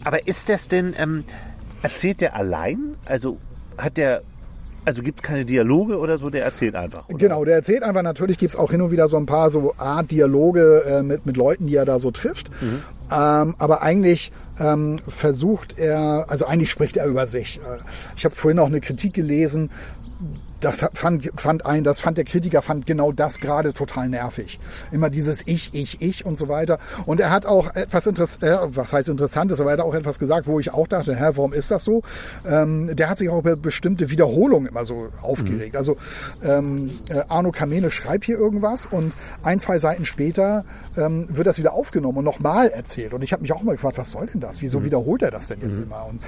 [0.03, 1.23] Aber ist das denn, ähm,
[1.81, 2.95] erzählt der allein?
[3.05, 3.37] Also
[3.77, 4.21] hat der,
[4.85, 7.07] also gibt es keine Dialoge oder so, der erzählt einfach?
[7.09, 7.17] Oder?
[7.17, 10.09] Genau, der erzählt einfach, natürlich gibt's auch hin und wieder so ein paar so Art
[10.11, 12.49] Dialoge äh, mit, mit Leuten, die er da so trifft.
[12.61, 17.59] Ähm, aber eigentlich ähm, versucht er, also eigentlich spricht er über sich.
[17.59, 17.79] Äh,
[18.15, 19.69] Ich habe vorhin auch eine Kritik gelesen,
[20.61, 24.59] das fand, fand ein, das fand der Kritiker, fand genau das gerade total nervig.
[24.91, 26.79] Immer dieses Ich, Ich, Ich und so weiter.
[27.05, 30.19] Und er hat auch etwas Interess äh, was heißt Interessantes, aber er hat auch etwas
[30.19, 32.03] gesagt, wo ich auch dachte, hä, warum ist das so?
[32.47, 35.75] Ähm, der hat sich auch über bestimmte Wiederholungen immer so aufgeregt.
[35.75, 35.97] Also
[36.43, 40.63] ähm, äh, Arno Kamene schreibt hier irgendwas und ein, zwei Seiten später
[40.97, 43.13] ähm, wird das wieder aufgenommen und nochmal erzählt.
[43.13, 44.61] Und ich habe mich auch mal gefragt, was soll denn das?
[44.61, 46.05] Wieso wiederholt er das denn jetzt immer?
[46.05, 46.21] Und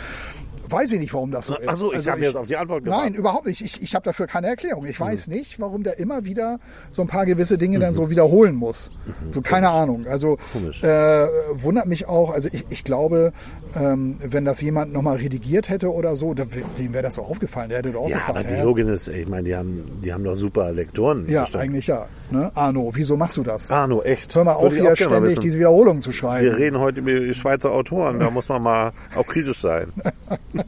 [0.73, 1.67] weiß ich nicht, warum das so ist.
[1.69, 3.05] Achso, ich Also habe jetzt auf die Antwort gewartet.
[3.05, 3.61] Nein, überhaupt nicht.
[3.61, 4.85] Ich, ich habe dafür keine Erklärung.
[4.85, 5.03] Ich Mhm.
[5.05, 6.59] weiß nicht, warum der immer wieder
[6.91, 8.91] so ein paar gewisse Dinge dann so wiederholen muss.
[9.29, 10.05] So keine Ahnung.
[10.09, 10.59] Also Mhm.
[10.59, 10.83] Komisch.
[10.83, 12.33] äh, wundert mich auch.
[12.33, 13.31] Also ich, ich glaube,
[13.79, 17.69] ähm, wenn das jemand nochmal redigiert hätte oder so, dann, dem wäre das so aufgefallen.
[17.69, 18.61] Der hätte doch auch Ja, aber gefallen.
[18.63, 21.29] Diogenes, ich meine, die haben, die haben doch super Lektoren.
[21.29, 21.63] ja, bestimmt.
[21.63, 22.07] eigentlich ja.
[22.31, 22.49] Ne?
[22.55, 23.69] Arno, wieso machst du das?
[23.71, 24.33] Arno, echt.
[24.35, 26.45] Hör mal Würde auf, hier ständig diese Wiederholungen zu schreiben.
[26.45, 29.87] Wir reden heute über Schweizer Autoren, da muss man mal auch kritisch sein.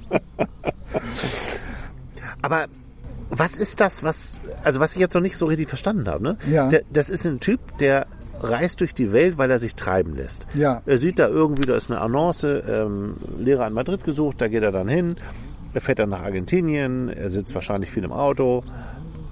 [2.41, 2.65] Aber
[3.29, 6.37] was ist das, was, also was ich jetzt noch nicht so richtig verstanden habe, ne?
[6.49, 6.69] Ja.
[6.69, 8.07] Der, das ist ein Typ, der
[8.41, 10.45] reist durch die Welt, weil er sich treiben lässt.
[10.53, 10.81] Ja.
[10.85, 14.63] Er sieht da irgendwie, da ist eine Annonce, ähm, Lehrer in Madrid gesucht, da geht
[14.63, 15.15] er dann hin.
[15.73, 18.63] Er fährt dann nach Argentinien, er sitzt wahrscheinlich viel im Auto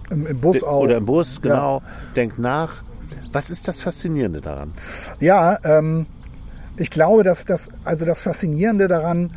[0.09, 0.81] Im, Im Bus auch.
[0.81, 1.81] oder im Bus, genau,
[2.15, 2.83] denkt nach.
[3.31, 4.73] Was ist das Faszinierende daran?
[5.19, 6.05] Ja, ähm,
[6.77, 9.31] ich glaube, dass das, also das Faszinierende daran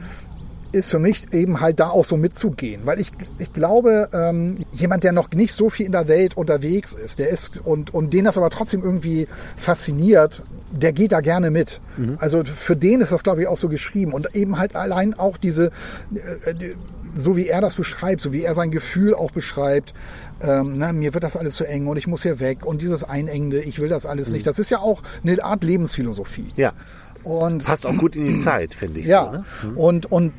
[0.73, 5.05] ist für mich eben halt da auch so mitzugehen, weil ich, ich glaube, ähm, jemand,
[5.05, 8.25] der noch nicht so viel in der Welt unterwegs ist, der ist und, und den
[8.25, 10.43] das aber trotzdem irgendwie fasziniert,
[10.73, 11.81] der geht da gerne mit.
[12.19, 15.37] Also für den ist das, glaube ich, auch so geschrieben und eben halt allein auch
[15.39, 15.71] diese,
[16.45, 16.75] äh, die-
[17.19, 19.95] so wie er das beschreibt, so wie er sein Gefühl auch beschreibt,
[20.43, 23.05] ähm, na, mir wird das alles zu eng und ich muss hier weg und dieses
[23.05, 24.47] Einengende, ich will das alles nicht.
[24.47, 26.49] Das ist ja auch eine Art Lebensphilosophie.
[26.57, 26.73] Ja,
[27.27, 29.07] Und passt auch gut in die Zeit, finde ich.
[29.07, 29.75] ja, So, ne?
[29.75, 30.33] und, und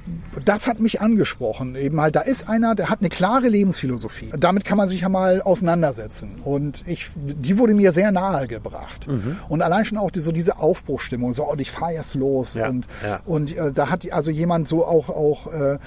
[0.46, 1.76] das hat mich angesprochen.
[1.76, 4.32] Eben halt, da ist einer, der hat eine klare Lebensphilosophie.
[4.38, 6.36] Damit kann man sich ja mal auseinandersetzen.
[6.46, 9.06] Und ich, die wurde mir sehr nahe gebracht.
[9.08, 9.38] Mhm.
[9.50, 12.54] Und allein schon auch die, so diese Aufbruchstimmung, so, und ich fahre jetzt los.
[12.54, 13.20] Ja, und ja.
[13.26, 15.78] und äh, da hat also jemand so auch, auch äh,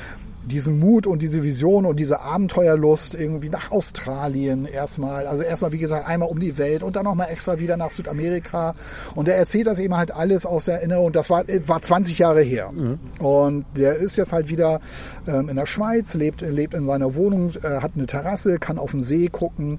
[0.45, 5.27] diesen Mut und diese Vision und diese Abenteuerlust irgendwie nach Australien erstmal.
[5.27, 8.75] Also erstmal, wie gesagt, einmal um die Welt und dann nochmal extra wieder nach Südamerika.
[9.15, 11.13] Und er erzählt das eben halt alles aus der Erinnerung.
[11.13, 12.71] Das war, war 20 Jahre her.
[13.19, 14.81] Und der ist jetzt halt wieder
[15.27, 18.93] ähm, in der Schweiz, lebt, lebt in seiner Wohnung, äh, hat eine Terrasse, kann auf
[18.93, 19.79] den See gucken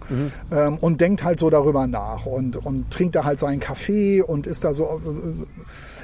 [0.51, 4.47] ähm, und denkt halt so darüber nach und, und trinkt da halt seinen Kaffee und
[4.47, 5.01] ist da so.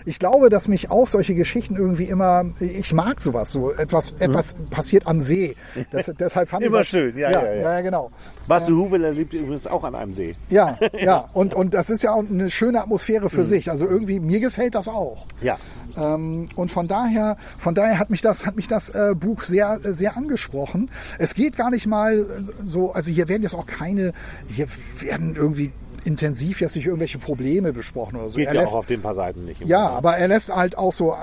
[0.07, 4.55] Ich glaube, dass mich auch solche Geschichten irgendwie immer, ich mag sowas, so etwas, etwas
[4.69, 5.55] passiert am See.
[5.91, 6.67] Das, deshalb fand Mhm.
[6.67, 7.73] Immer ich das, schön, ja, ja, ja, ja.
[7.73, 8.11] ja, genau.
[8.47, 10.35] Basti Huweler lebt übrigens auch an einem See.
[10.49, 13.69] Ja, ja, und, und das ist ja auch eine schöne Atmosphäre für sich.
[13.69, 15.25] Also irgendwie, mir gefällt das auch.
[15.41, 15.57] Ja.
[15.97, 19.79] Ähm, und von daher, von daher hat mich das, hat mich das äh, Buch sehr,
[19.83, 20.89] äh, sehr angesprochen.
[21.19, 22.25] Es geht gar nicht mal äh,
[22.63, 24.13] so, also hier werden jetzt auch keine,
[24.47, 24.67] hier
[25.01, 25.73] werden irgendwie
[26.07, 28.37] intensiv jetzt nicht irgendwelche Probleme besprochen oder so.
[28.37, 29.61] Geht Er ja lässt- auch auf den paar Seiten nicht.
[29.65, 29.97] ja, Grunde.
[29.97, 31.15] aber er lässt halt auch so äh,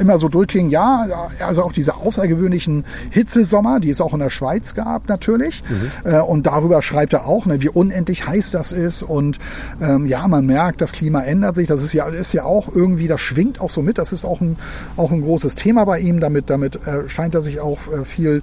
[0.00, 1.06] immer so durchklingen, ja,
[1.40, 5.62] also auch diese außergewöhnlichen Hitzesommer, die es auch in der Schweiz gab natürlich.
[6.04, 9.02] Äh, und darüber schreibt er auch, ne, wie unendlich heiß das ist.
[9.02, 9.38] Und
[9.80, 11.66] ähm, ja, man merkt, das Klima ändert sich.
[11.68, 13.98] Das ist ja, ist ja auch irgendwie, das schwingt auch so mit.
[13.98, 14.56] Das ist auch ein,
[14.96, 16.20] auch ein großes Thema bei ihm.
[16.20, 18.42] Damit, damit äh, scheint er sich auch äh, viel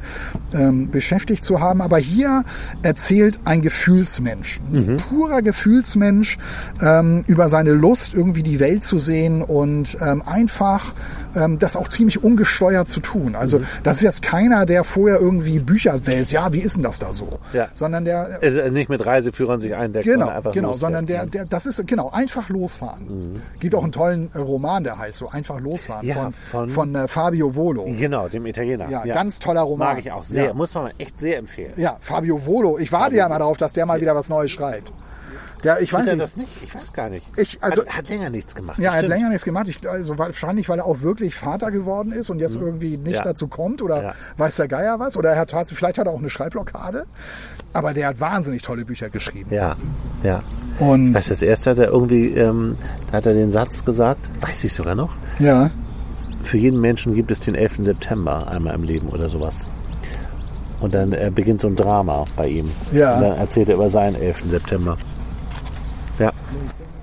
[0.54, 1.82] ähm, beschäftigt zu haben.
[1.82, 2.44] Aber hier
[2.82, 5.42] erzählt ein Gefühlsmensch, ein purer
[5.84, 6.38] Gefühlsmensch
[6.82, 10.94] ähm, über seine Lust, irgendwie die Welt zu sehen und ähm, einfach
[11.36, 13.36] ähm, das auch ziemlich ungesteuert zu tun.
[13.36, 17.00] Also das ist jetzt keiner, der vorher irgendwie Bücher wälzt, ja, wie ist denn das
[17.00, 17.40] da so?
[17.54, 17.68] Ja.
[17.74, 20.80] Sondern der Also nicht mit Reiseführern sich eindeckt, Genau, sondern einfach genau, losfährt.
[20.82, 23.42] sondern der, der, das ist genau einfach losfahren.
[23.60, 26.96] Gibt auch einen tollen äh, Roman, der heißt so einfach losfahren Ja, von von- von,
[26.96, 27.86] äh, Fabio Volo.
[27.98, 28.90] Genau, dem Italiener.
[28.90, 29.90] Ja, ganz toller Roman.
[29.90, 30.46] Mag ich auch sehr.
[30.46, 30.54] Ja.
[30.54, 31.74] Muss man echt sehr empfehlen.
[31.76, 32.78] Ja, Fabio Volo.
[32.80, 34.92] Ich warte ja mal darauf, dass der mal wieder was Neues schreibt.
[35.64, 36.24] Der, ich Tut weiß er nicht.
[36.24, 36.50] das nicht?
[36.64, 37.26] Ich weiß gar nicht.
[37.38, 38.78] Ich- also- hat, hat länger nichts gemacht.
[38.80, 39.68] Ja, er das hat länger nichts gemacht.
[39.70, 43.16] Ich, also wahrscheinlich, weil er auch wirklich Vater geworden ist und jetzt irgendwie nicht.
[43.16, 43.24] Ja.
[43.24, 44.14] dazu kommt oder Ja.
[44.38, 45.16] weiß der Geier was.
[45.16, 47.06] Oder er hat tatsächlich, vielleicht hat er auch eine Schreibblockade.
[47.72, 49.54] Aber der hat wahnsinnig tolle Bücher geschrieben.
[49.54, 49.76] Ja,
[50.24, 50.42] ja.
[50.80, 52.76] Und du, das erste hat er irgendwie, ähm,
[53.12, 55.70] da hat er den Satz gesagt, weiß ich sogar noch, ja,
[56.44, 57.86] für jeden Menschen gibt es den 11.
[57.86, 59.66] September einmal im Leben oder sowas.
[60.82, 62.70] Und dann äh, beginnt so ein Drama bei ihm.
[62.92, 63.16] Ja.
[63.16, 64.44] Und dann erzählt er über seinen 11.
[64.50, 64.98] September.
[66.20, 66.32] Ja.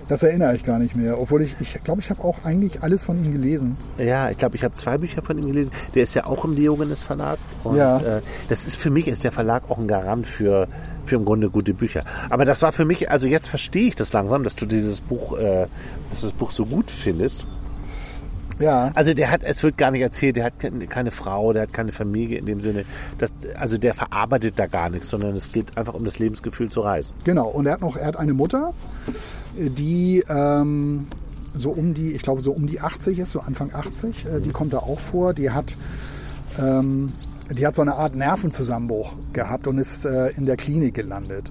[0.08, 1.20] das erinnere ich gar nicht mehr.
[1.20, 3.76] Obwohl ich, ich glaube, ich habe auch eigentlich alles von ihm gelesen.
[3.98, 5.70] Ja, ich glaube, ich habe zwei Bücher von ihm gelesen.
[5.94, 7.38] Der ist ja auch im Diogenes Verlag.
[7.64, 7.98] Und Ja.
[7.98, 10.66] äh, das ist für mich ist der Verlag auch ein Garant für,
[11.06, 12.04] für im Grunde gute Bücher.
[12.28, 15.38] Aber das war für mich, also jetzt verstehe ich das langsam, dass du dieses Buch,
[15.38, 15.66] äh,
[16.11, 17.46] dass du das Buch so gut findest.
[18.61, 21.72] Ja, Also der hat, es wird gar nicht erzählt, der hat keine, Frau, der hat
[21.72, 22.84] keine Familie in dem Sinne.
[23.18, 26.80] Das, also der verarbeitet da gar nichts, sondern es geht einfach um das Lebensgefühl zu
[26.82, 27.14] reisen.
[27.24, 27.48] genau.
[27.48, 28.72] Und er hat noch, er hat eine Mutter,
[29.56, 31.06] die ähm,
[31.56, 34.26] so um die, ich glaube so um die 80 ist, so Anfang 80.
[34.26, 35.34] Äh, die kommt da auch vor.
[35.34, 35.76] Die hat
[36.58, 37.12] ähm,
[37.50, 41.50] die hat so eine Art Nervenzusammenbruch gehabt und ist äh, in der Klinik gelandet.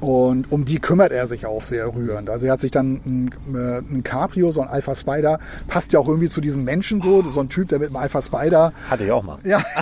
[0.00, 2.30] Und um die kümmert er sich auch sehr rührend.
[2.30, 5.38] Also er hat sich dann ein, äh, ein Cabrio, so ein Alpha Spider,
[5.68, 7.22] passt ja auch irgendwie zu diesen Menschen so.
[7.28, 8.72] So ein Typ, der mit einem Alpha Spider.
[8.88, 9.38] Hatte ich auch mal.
[9.44, 9.62] Ja,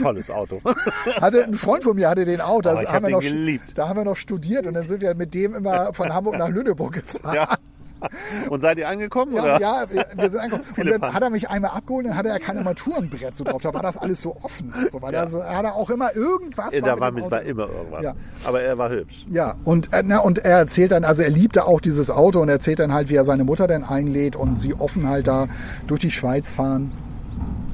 [0.00, 0.60] Tolles Auto.
[1.20, 2.62] hatte ein Freund von mir hatte den auch.
[2.62, 3.22] Da, Oh, haben hab wir noch,
[3.74, 6.48] da haben wir noch studiert und dann sind wir mit dem immer von Hamburg nach
[6.48, 7.34] Lüneburg gefahren.
[7.34, 7.56] ja.
[8.50, 9.32] Und seid ihr angekommen?
[9.32, 9.60] Ja, oder?
[9.60, 10.64] ja, wir, sind angekommen.
[10.76, 13.62] Und dann hat er mich einmal abgeholt, dann hatte er kein Armaturenbrett so drauf.
[13.62, 14.72] Da war das alles so offen.
[14.90, 16.74] So, weil da so, er hatte auch immer irgendwas.
[16.74, 18.04] Ja, da war, mit, war immer irgendwas.
[18.04, 18.14] Ja.
[18.44, 19.24] Aber er war hübsch.
[19.28, 22.48] Ja, und, äh, na, und er erzählt dann, also er liebte auch dieses Auto und
[22.48, 25.48] erzählt dann halt, wie er seine Mutter dann einlädt und sie offen halt da
[25.86, 26.92] durch die Schweiz fahren.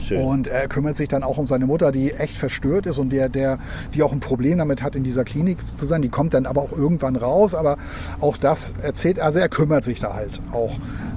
[0.02, 0.22] Schön.
[0.22, 3.28] Und er kümmert sich dann auch um seine Mutter, die echt verstört ist und der,
[3.28, 3.58] der,
[3.94, 6.02] die auch ein Problem damit hat, in dieser Klinik zu sein.
[6.02, 7.54] Die kommt dann aber auch irgendwann raus.
[7.54, 7.76] Aber
[8.20, 10.72] auch das erzählt, also er kümmert sich da halt auch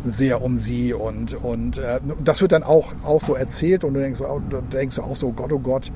[0.06, 4.00] sehr um sie und, und äh, das wird dann auch, auch so erzählt und du
[4.00, 5.92] denkst, auch, du denkst auch so, Gott, oh Gott,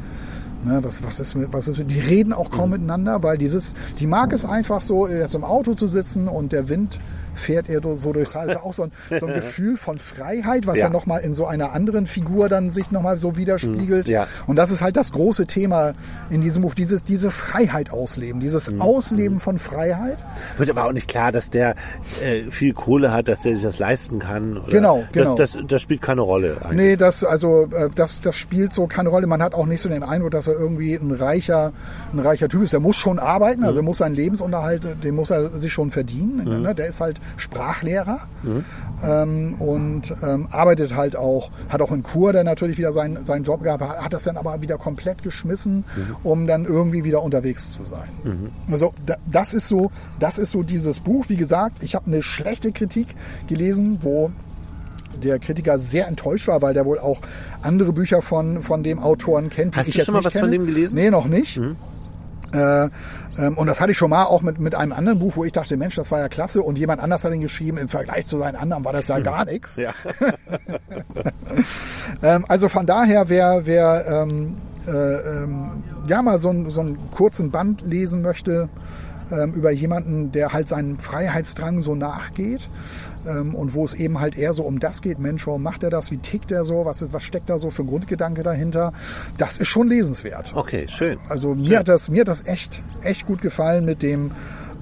[0.62, 3.76] Ne, was, was ist mit, was ist mit, die reden auch kaum miteinander, weil dieses,
[3.98, 7.00] die mag es einfach so, jetzt im Auto zu sitzen und der Wind
[7.40, 8.48] fährt ihr so durchs Tal.
[8.48, 10.90] Das ist ja auch so ein, so ein Gefühl von Freiheit, was ja, Ja.
[10.90, 14.08] nochmal in so einer anderen Figur dann sich nochmal so widerspiegelt.
[14.08, 14.28] Ja.
[14.48, 15.94] Und das ist halt das große Thema
[16.30, 20.24] in diesem Buch, dieses, diese Freiheit ausleben, dieses Ausleben von Freiheit.
[20.58, 21.76] Wird aber auch nicht klar, dass der
[22.24, 24.58] äh, viel Kohle hat, dass der sich das leisten kann.
[24.58, 25.36] Oder Genau, genau.
[25.36, 26.58] Das, das, das spielt keine Rolle.
[26.62, 26.78] Eigentlich.
[26.78, 29.28] Nee, das, also, äh, das, das spielt so keine Rolle.
[29.28, 31.72] Man hat auch nicht so den Eindruck, dass er irgendwie ein reicher,
[32.14, 32.74] ein reicher Typ ist.
[32.74, 36.62] Der muss schon arbeiten, also er muss seinen Lebensunterhalt, den muss er sich schon verdienen.
[36.64, 36.76] Ne?
[36.76, 38.20] Der ist halt Sprachlehrer
[39.04, 43.44] ähm, und ähm, arbeitet halt auch, hat auch in Kur dann natürlich wieder seinen, seinen
[43.44, 45.86] Job gehabt, hat das dann aber wieder komplett geschmissen,
[46.24, 48.10] um dann irgendwie wieder unterwegs zu sein.
[48.72, 51.26] Also da, das ist so, das ist so dieses Buch.
[51.30, 53.08] Wie gesagt, ich habe eine schlechte Kritik
[53.48, 54.32] gelesen, wo
[55.24, 57.20] der Kritiker sehr enttäuscht war, weil der wohl auch
[57.62, 60.34] andere Bücher von, von dem Autoren kennt, die Hast ich du jetzt schon mal was
[60.34, 60.44] kenne.
[60.44, 60.96] von dem gelesen?
[60.96, 61.60] Nee, noch nicht.
[62.54, 62.90] Äh,
[63.38, 65.52] ähm, und das hatte ich schon mal auch mit, mit einem anderen Buch, wo ich
[65.52, 66.62] dachte, Mensch, das war ja klasse.
[66.64, 69.46] Und jemand anders hat ihn geschrieben, im Vergleich zu seinen anderen war das ja gar
[69.46, 69.76] nichts.
[69.78, 69.94] Ja.
[72.22, 76.98] Ähm, also von daher, wer, wer ähm, äh, ähm, ja mal so, einen- so einen
[77.12, 78.68] kurzen Band lesen möchte
[79.54, 82.68] über jemanden, der halt seinem Freiheitsdrang so nachgeht
[83.26, 86.12] und wo es eben halt eher so um das geht, Mensch, warum macht er das,
[86.12, 88.94] wie tickt er so, was, ist, was steckt da so für Grundgedanke dahinter,
[89.38, 90.54] das ist schon lesenswert.
[90.56, 91.20] Okay, schön.
[91.28, 94.32] Also mir hat das, mir hat das echt, echt gut gefallen, mit dem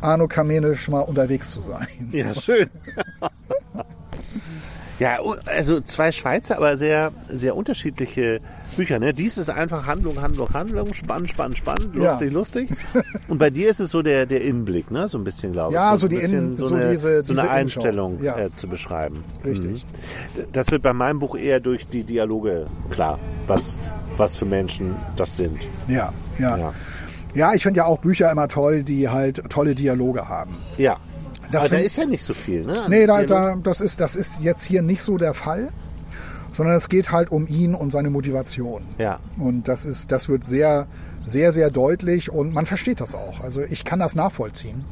[0.01, 1.87] Arno Kamenisch mal unterwegs zu sein.
[2.11, 2.69] Ja, schön.
[4.99, 8.41] ja, also zwei Schweizer, aber sehr, sehr unterschiedliche
[8.75, 8.99] Bücher.
[8.99, 9.13] Ne?
[9.13, 12.11] Dies ist einfach Handlung, Handlung, Handlung, spannend, spannend, spannend, Ja.
[12.11, 12.69] lustig, lustig.
[13.27, 15.07] Und bei dir ist es so der, der Innenblick, ne?
[15.07, 15.75] so ein bisschen, glaube ich.
[15.75, 17.51] Ja, so ein die Innen- so, so eine, diese- so eine diese.
[17.51, 18.37] Einstellung Ja.
[18.37, 19.23] äh, zu beschreiben.
[19.45, 19.85] Richtig.
[20.35, 20.43] Mhm.
[20.51, 23.79] Das wird bei meinem Buch eher durch die Dialoge klar, was,
[24.17, 25.59] was für Menschen das sind.
[25.87, 26.57] Ja, ja.
[26.57, 26.73] Ja.
[27.33, 30.55] Ja, ich finde ja auch Bücher immer toll, die halt tolle Dialoge haben.
[30.77, 30.97] Ja.
[31.51, 32.81] Das aber da ist ja nicht so viel, ne?
[32.83, 35.69] an Nee, da, da, das, ist, das ist jetzt hier nicht so der Fall,
[36.57, 38.81] sondern es geht halt um ihn und seine Motivation.
[38.97, 39.19] Ja.
[39.37, 40.87] Und das, ist, das wird sehr,
[41.23, 43.41] sehr, sehr deutlich und man versteht das auch.
[43.41, 44.83] Also ich kann das nachvollziehen.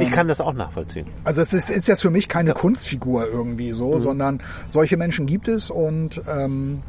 [0.00, 1.06] Ich kann das auch nachvollziehen.
[1.24, 3.74] Also es ist, ist jetzt für mich keine Kunstfigur irgendwie Mhm.
[3.74, 6.82] so, sondern solche Menschen gibt es und ähm,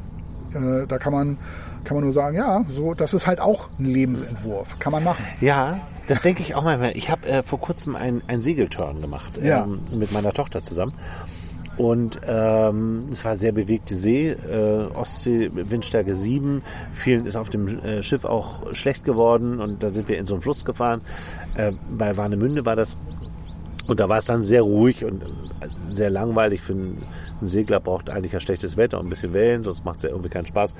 [0.55, 1.37] äh, da kann man,
[1.83, 4.79] kann man nur sagen, ja, so, das ist halt auch ein Lebensentwurf.
[4.79, 5.23] Kann man machen.
[5.41, 6.97] Ja, das denke ich auch manchmal.
[6.97, 9.65] Ich habe äh, vor kurzem einen Segelturn gemacht Ja.
[9.65, 10.93] ähm, mit meiner Tochter zusammen.
[11.77, 16.61] Und ähm, es war sehr bewegte See, äh, Ostsee, Windstärke 7.
[16.93, 20.35] Vielen ist auf dem äh, Schiff auch schlecht geworden und da sind wir in so
[20.35, 21.01] einen Fluss gefahren.
[21.55, 22.95] Äh, bei Warnemünde war das.
[23.85, 25.25] Und da war es dann sehr ruhig und äh,
[25.93, 27.03] sehr langweilig für einen,
[27.41, 30.29] Segler, braucht eigentlich ja schlechtes Wetter und ein bisschen Wellen, sonst macht es ja irgendwie
[30.29, 30.75] keinen Spaß.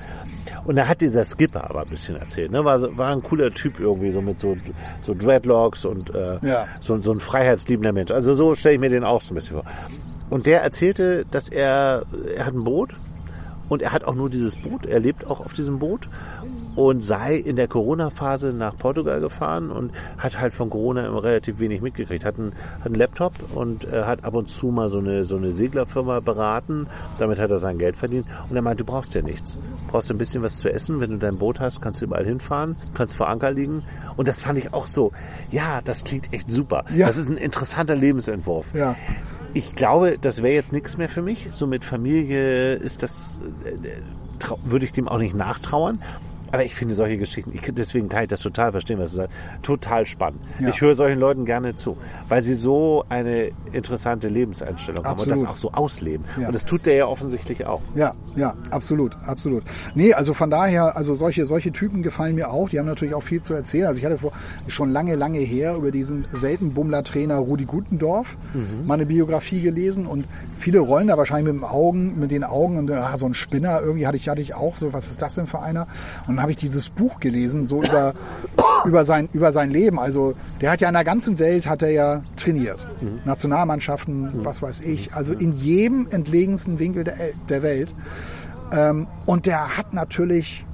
[0.64, 2.50] Und da hat dieser Skipper aber ein bisschen erzählt.
[2.50, 2.64] Ne?
[2.64, 4.56] War, war ein cooler Typ irgendwie, so mit so,
[5.02, 6.66] so Dreadlocks und äh, Ja.
[6.80, 8.10] so, so ein freiheitsliebender Mensch.
[8.10, 9.64] Also so stelle ich mir den auch so ein bisschen vor.
[10.34, 12.96] Und der erzählte, dass er, er hat ein Boot
[13.68, 16.08] und er hat auch nur dieses Boot, er lebt auch auf diesem Boot
[16.74, 21.60] und sei in der Corona-Phase nach Portugal gefahren und hat halt von Corona immer relativ
[21.60, 22.24] wenig mitgekriegt.
[22.24, 25.36] Hat einen, hat einen Laptop und äh, hat ab und zu mal so eine, so
[25.36, 26.88] eine Seglerfirma beraten.
[27.20, 28.26] Damit hat er sein Geld verdient.
[28.50, 29.54] Und er meint, du brauchst ja nichts.
[29.54, 31.00] Du brauchst ein bisschen was zu essen.
[31.00, 33.84] Wenn du dein Boot hast, kannst du überall hinfahren, kannst vor Anker liegen.
[34.16, 35.12] Und das fand ich auch so,
[35.52, 36.86] ja, das klingt echt super.
[36.92, 37.06] Ja.
[37.06, 38.66] Das ist ein interessanter Lebensentwurf.
[38.74, 38.96] Ja.
[39.56, 41.48] Ich glaube, das wäre jetzt nichts mehr für mich.
[41.52, 43.70] So mit Familie ist das, äh,
[44.40, 46.02] trau- würde ich dem auch nicht nachtrauern.
[46.54, 49.36] Aber ich finde solche Geschichten, ich, deswegen kann ich das total verstehen, was du sagst,
[49.62, 50.40] total spannend.
[50.60, 50.68] Ja.
[50.68, 51.96] Ich höre solchen Leuten gerne zu,
[52.28, 55.42] weil sie so eine interessante Lebenseinstellung haben und Absolut.
[55.42, 56.24] das auch so ausleben.
[56.38, 56.46] Ja.
[56.46, 57.80] Und das tut der ja offensichtlich auch.
[57.94, 59.64] Ja, ja, absolut, absolut.
[59.94, 62.68] Nee, also von daher, also solche, solche Typen gefallen mir auch.
[62.68, 63.86] Die haben natürlich auch viel zu erzählen.
[63.86, 64.32] Also ich hatte vor,
[64.68, 68.36] schon lange, lange her über diesen Weltenbummler-Trainer Rudi Gutendorf
[68.84, 70.26] mal eine Biografie gelesen und
[70.58, 73.80] viele rollen da wahrscheinlich mit, dem Augen, mit den Augen und ah, so ein Spinner
[73.80, 75.86] irgendwie hatte ich, hatte ich auch so, was ist das denn für einer?
[76.26, 78.12] Und habe ich dieses Buch gelesen, so über,
[78.84, 79.98] über, sein, über sein Leben.
[79.98, 82.86] Also der hat ja in der ganzen Welt hat er ja trainiert.
[83.24, 85.14] Nationalmannschaften, was weiß ich.
[85.14, 87.16] Also in jedem entlegensten Winkel der,
[87.48, 87.94] der Welt.
[88.72, 90.66] Ähm, und der hat natürlich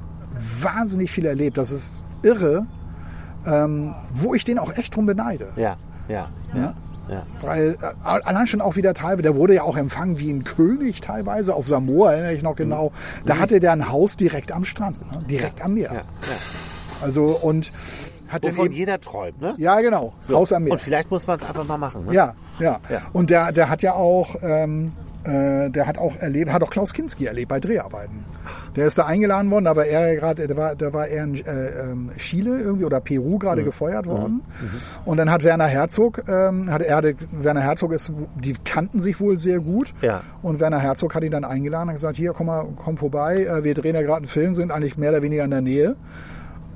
[0.60, 1.56] wahnsinnig viel erlebt.
[1.56, 2.66] Das ist irre,
[3.46, 5.50] ähm, wo ich den auch echt drum beneide.
[5.54, 5.76] Ja,
[6.08, 6.60] ja, ja.
[6.60, 6.74] ja.
[7.40, 11.00] Weil äh, allein schon auch wieder teilweise, der wurde ja auch empfangen wie ein König
[11.00, 12.92] teilweise auf Samoa, erinnere ich noch genau.
[13.24, 15.22] Da hatte der ein Haus direkt am Strand, ne?
[15.28, 15.90] direkt am Meer.
[15.90, 16.02] ja, ja.
[17.02, 17.72] Also und
[18.28, 19.54] hat Wovon eben, jeder träumt, ne?
[19.58, 20.36] ja genau, So.
[20.36, 20.72] Haus am Meer.
[20.72, 22.06] Und vielleicht muss man es einfach mal machen.
[22.06, 22.14] Ne?
[22.14, 23.02] Ja, ja, Ja.
[23.12, 26.92] Und der, der hat ja auch, ähm, äh, der hat auch erlebt, hat auch Klaus
[26.94, 28.24] Kinski erlebt bei Dreharbeiten.
[28.76, 31.90] Der ist da eingeladen worden, aber er gerade, der war, der war eher in äh,
[31.90, 34.42] ähm, Chile irgendwie oder Peru gerade gefeuert worden.
[35.04, 39.20] Und dann hat Werner Herzog, ähm, hat er, hatte, Werner Herzog ist, die kannten sich
[39.20, 39.92] wohl sehr gut.
[40.00, 40.22] Ja.
[40.42, 43.64] Und Werner Herzog hat ihn dann eingeladen und gesagt, hier, komm mal, komm vorbei, äh,
[43.64, 45.96] wir drehen ja gerade einen Film, sind eigentlich mehr oder weniger in der Nähe.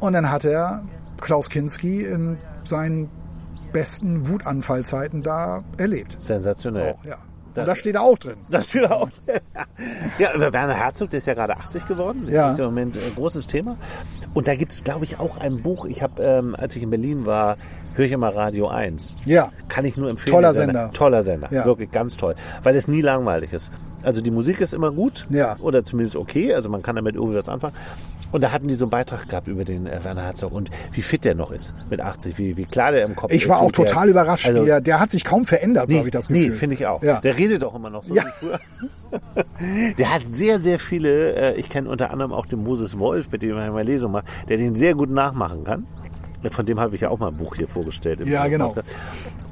[0.01, 0.83] Und dann hat er
[1.21, 3.09] Klaus Kinski in seinen
[3.73, 6.17] besten Wutanfallzeiten da erlebt.
[6.21, 6.95] Sensationell.
[6.97, 7.17] Oh, ja.
[7.55, 8.37] Das- Und da steht auch drin.
[8.51, 9.09] Das steht auch.
[10.19, 12.29] Ja, aber Werner Herzog, der ist ja gerade 80 geworden.
[12.31, 12.45] Ja.
[12.45, 13.77] Das ist ja im Moment ein großes Thema.
[14.33, 15.85] Und da gibt es, glaube ich, auch ein Buch.
[15.87, 17.57] Ich habe, ähm, als ich in Berlin war,
[17.95, 19.17] höre ich immer Radio 1.
[19.25, 19.51] Ja.
[19.69, 20.35] Kann ich nur empfehlen.
[20.35, 20.91] Toller Der Sender.
[20.93, 21.49] Toller Sender.
[21.53, 21.65] Ja.
[21.65, 22.35] Wirklich ganz toll.
[22.63, 23.71] Weil es nie langweilig ist.
[24.03, 25.27] Also die Musik ist immer gut.
[25.31, 25.57] Ja.
[25.61, 26.55] Oder zumindest okay.
[26.55, 27.75] Also man kann damit irgendwie was anfangen.
[28.35, 31.03] Und da hatten die so einen Beitrag gehabt über den äh, Werner Herzog und wie
[31.03, 33.37] fit der noch ist mit 80, wie, wie klar der im Kopf ist.
[33.37, 34.47] Ich war auch wie der- total überrascht.
[34.49, 36.49] Also, wie er, der hat sich kaum verändert, so Nee, habe ich das Gefühl.
[36.51, 37.01] nee finde ich auch.
[37.01, 37.21] Ja.
[37.21, 38.25] Der redet auch immer noch so Ja.
[38.25, 38.59] wie früher.
[39.99, 43.43] Der hat sehr, sehr viele, äh, ich kenne unter anderem auch den Moses Wolf, mit
[43.45, 45.87] dem ich mal Lesung mache, der den sehr gut nachmachen kann.
[46.51, 48.27] Von dem habe ich ja auch mal ein Buch hier vorgestellt.
[48.27, 48.75] Ja, genau.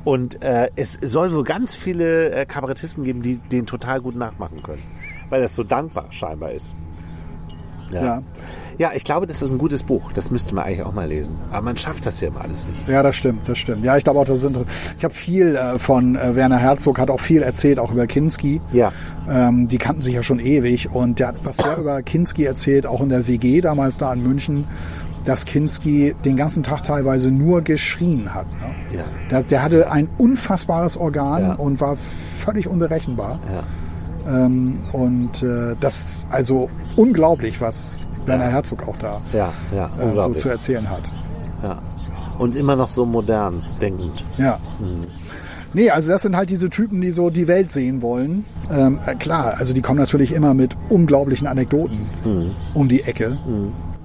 [0.03, 4.61] Und äh, es soll wohl ganz viele äh, Kabarettisten geben, die den total gut nachmachen
[4.65, 4.83] können.
[5.31, 6.75] Weil das so dankbar scheinbar ist.
[7.93, 8.03] Ja.
[8.05, 8.23] Ja,
[8.95, 10.13] ich glaube, das ist ein gutes Buch.
[10.13, 11.37] Das müsste man eigentlich auch mal lesen.
[11.51, 12.89] Aber man schafft das ja immer alles nicht.
[12.89, 13.85] Ja, das stimmt, das stimmt.
[13.85, 14.57] Ja, ich glaube auch, das sind.
[14.99, 18.61] Ich habe viel äh, von äh, Werner Herzog, hat auch viel erzählt, auch über Kinski.
[18.73, 18.93] Ja.
[19.29, 22.87] Ähm, die kannten sich ja schon ewig und der hat was der über Kinski erzählt,
[22.87, 24.67] auch in der WG damals da in München,
[25.25, 28.47] dass Kinski den ganzen Tag teilweise nur geschrien hat.
[28.51, 28.97] Ne?
[28.99, 29.05] Ja.
[29.31, 31.53] Der, der hatte ein unfassbares Organ Ja.
[31.55, 33.39] und war völlig unberechenbar.
[34.27, 34.45] Ja.
[34.47, 40.15] Ähm, und äh, das ist also unglaublich, was Werner Herzog auch da Ja, ja, äh,
[40.23, 41.03] so zu erzählen hat.
[41.63, 41.81] ja.
[42.39, 44.25] Und immer noch so modern denkend.
[44.39, 44.59] Ja.
[45.75, 48.45] Nee, also das sind halt diese Typen, die so die Welt sehen wollen.
[48.71, 52.07] Ähm, äh, klar, also die kommen natürlich immer mit unglaublichen Anekdoten
[52.75, 53.39] um die Ecke.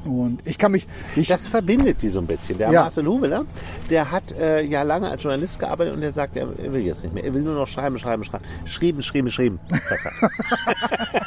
[0.06, 0.88] Und ich kann mich,
[1.18, 2.58] ich, Das verbindet die so ein bisschen.
[2.58, 2.84] Der Ja.
[2.84, 3.44] Marcel Huweler,
[3.90, 7.04] der hat äh, ja lange als Journalist gearbeitet und der sagt, er, er will jetzt
[7.04, 7.24] nicht mehr.
[7.26, 8.46] Er will nur noch schreiben, schreiben, schreiben.
[8.66, 9.60] Schrieben, schrieben, schrieben.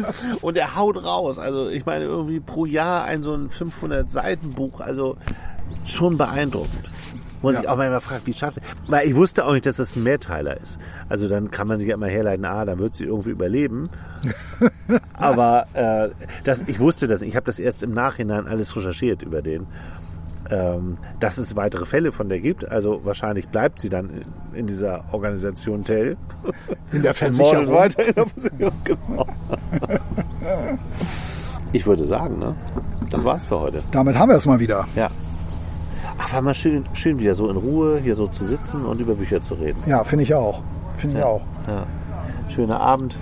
[0.42, 1.38] und er haut raus.
[1.38, 4.80] Also ich meine irgendwie pro Jahr ein so ein 500 Seiten Buch.
[4.80, 5.16] Also
[5.86, 6.90] schon beeindruckend.
[7.40, 7.60] Wo man Ja.
[7.62, 8.62] sich auch manchmal fragt, wie schafft er?
[8.86, 10.78] Weil ich wusste auch nicht, dass das ein Mehrteiler ist.
[11.08, 13.90] Also dann kann man sich ja immer herleiten, ah, dann wird sie irgendwie überleben.
[15.14, 16.10] Aber äh,
[16.44, 17.30] das, ich wusste das nicht.
[17.30, 19.66] Ich habe das erst im Nachhinein alles recherchiert über den.
[20.52, 22.68] Ähm, dass es weitere Fälle von der gibt.
[22.68, 26.18] Also wahrscheinlich bleibt sie dann in, in dieser Organisation Tell.
[26.92, 27.72] in der Versicherung.
[27.72, 28.72] weiter in der Versicherung.
[28.84, 29.26] Genau.
[31.74, 32.54] Ich würde sagen, ne?
[33.08, 33.82] Das war's für heute.
[33.92, 34.84] Damit haben wir es mal wieder.
[34.94, 35.08] Ja.
[36.18, 39.14] Ach, war mal schön, schön wieder so in Ruhe hier so zu sitzen und über
[39.14, 39.82] Bücher zu reden.
[39.86, 40.60] Ja, finde ich auch.
[40.98, 41.40] Finde ich auch.
[41.66, 41.86] Ja.
[42.48, 43.16] Schöner Abend.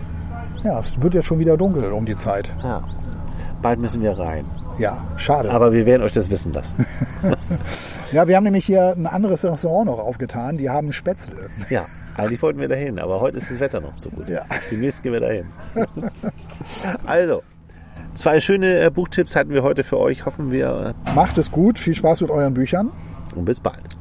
[0.64, 2.50] Ja, es wird ja schon wieder dunkel um die Zeit.
[2.64, 2.82] Ja.
[3.62, 4.46] Bald müssen wir rein.
[4.80, 5.50] Ja, schade.
[5.50, 6.86] Aber wir werden euch das wissen lassen.
[8.12, 10.56] ja, wir haben nämlich hier ein anderes Restaurant noch aufgetan.
[10.56, 11.50] Die haben Spätzle.
[11.68, 11.84] Ja,
[12.16, 14.30] eigentlich wollten wir dahin, aber heute ist das Wetter noch zu gut.
[14.30, 14.46] Ja.
[14.70, 15.44] Demnächst gehen wir dahin.
[17.06, 17.42] also,
[18.14, 20.24] zwei schöne äh, Buchtipps hatten wir heute für euch.
[20.24, 21.78] Hoffen wir Macht es gut.
[21.78, 22.90] Viel Spaß mit euren Büchern.
[23.34, 23.99] und bis bald.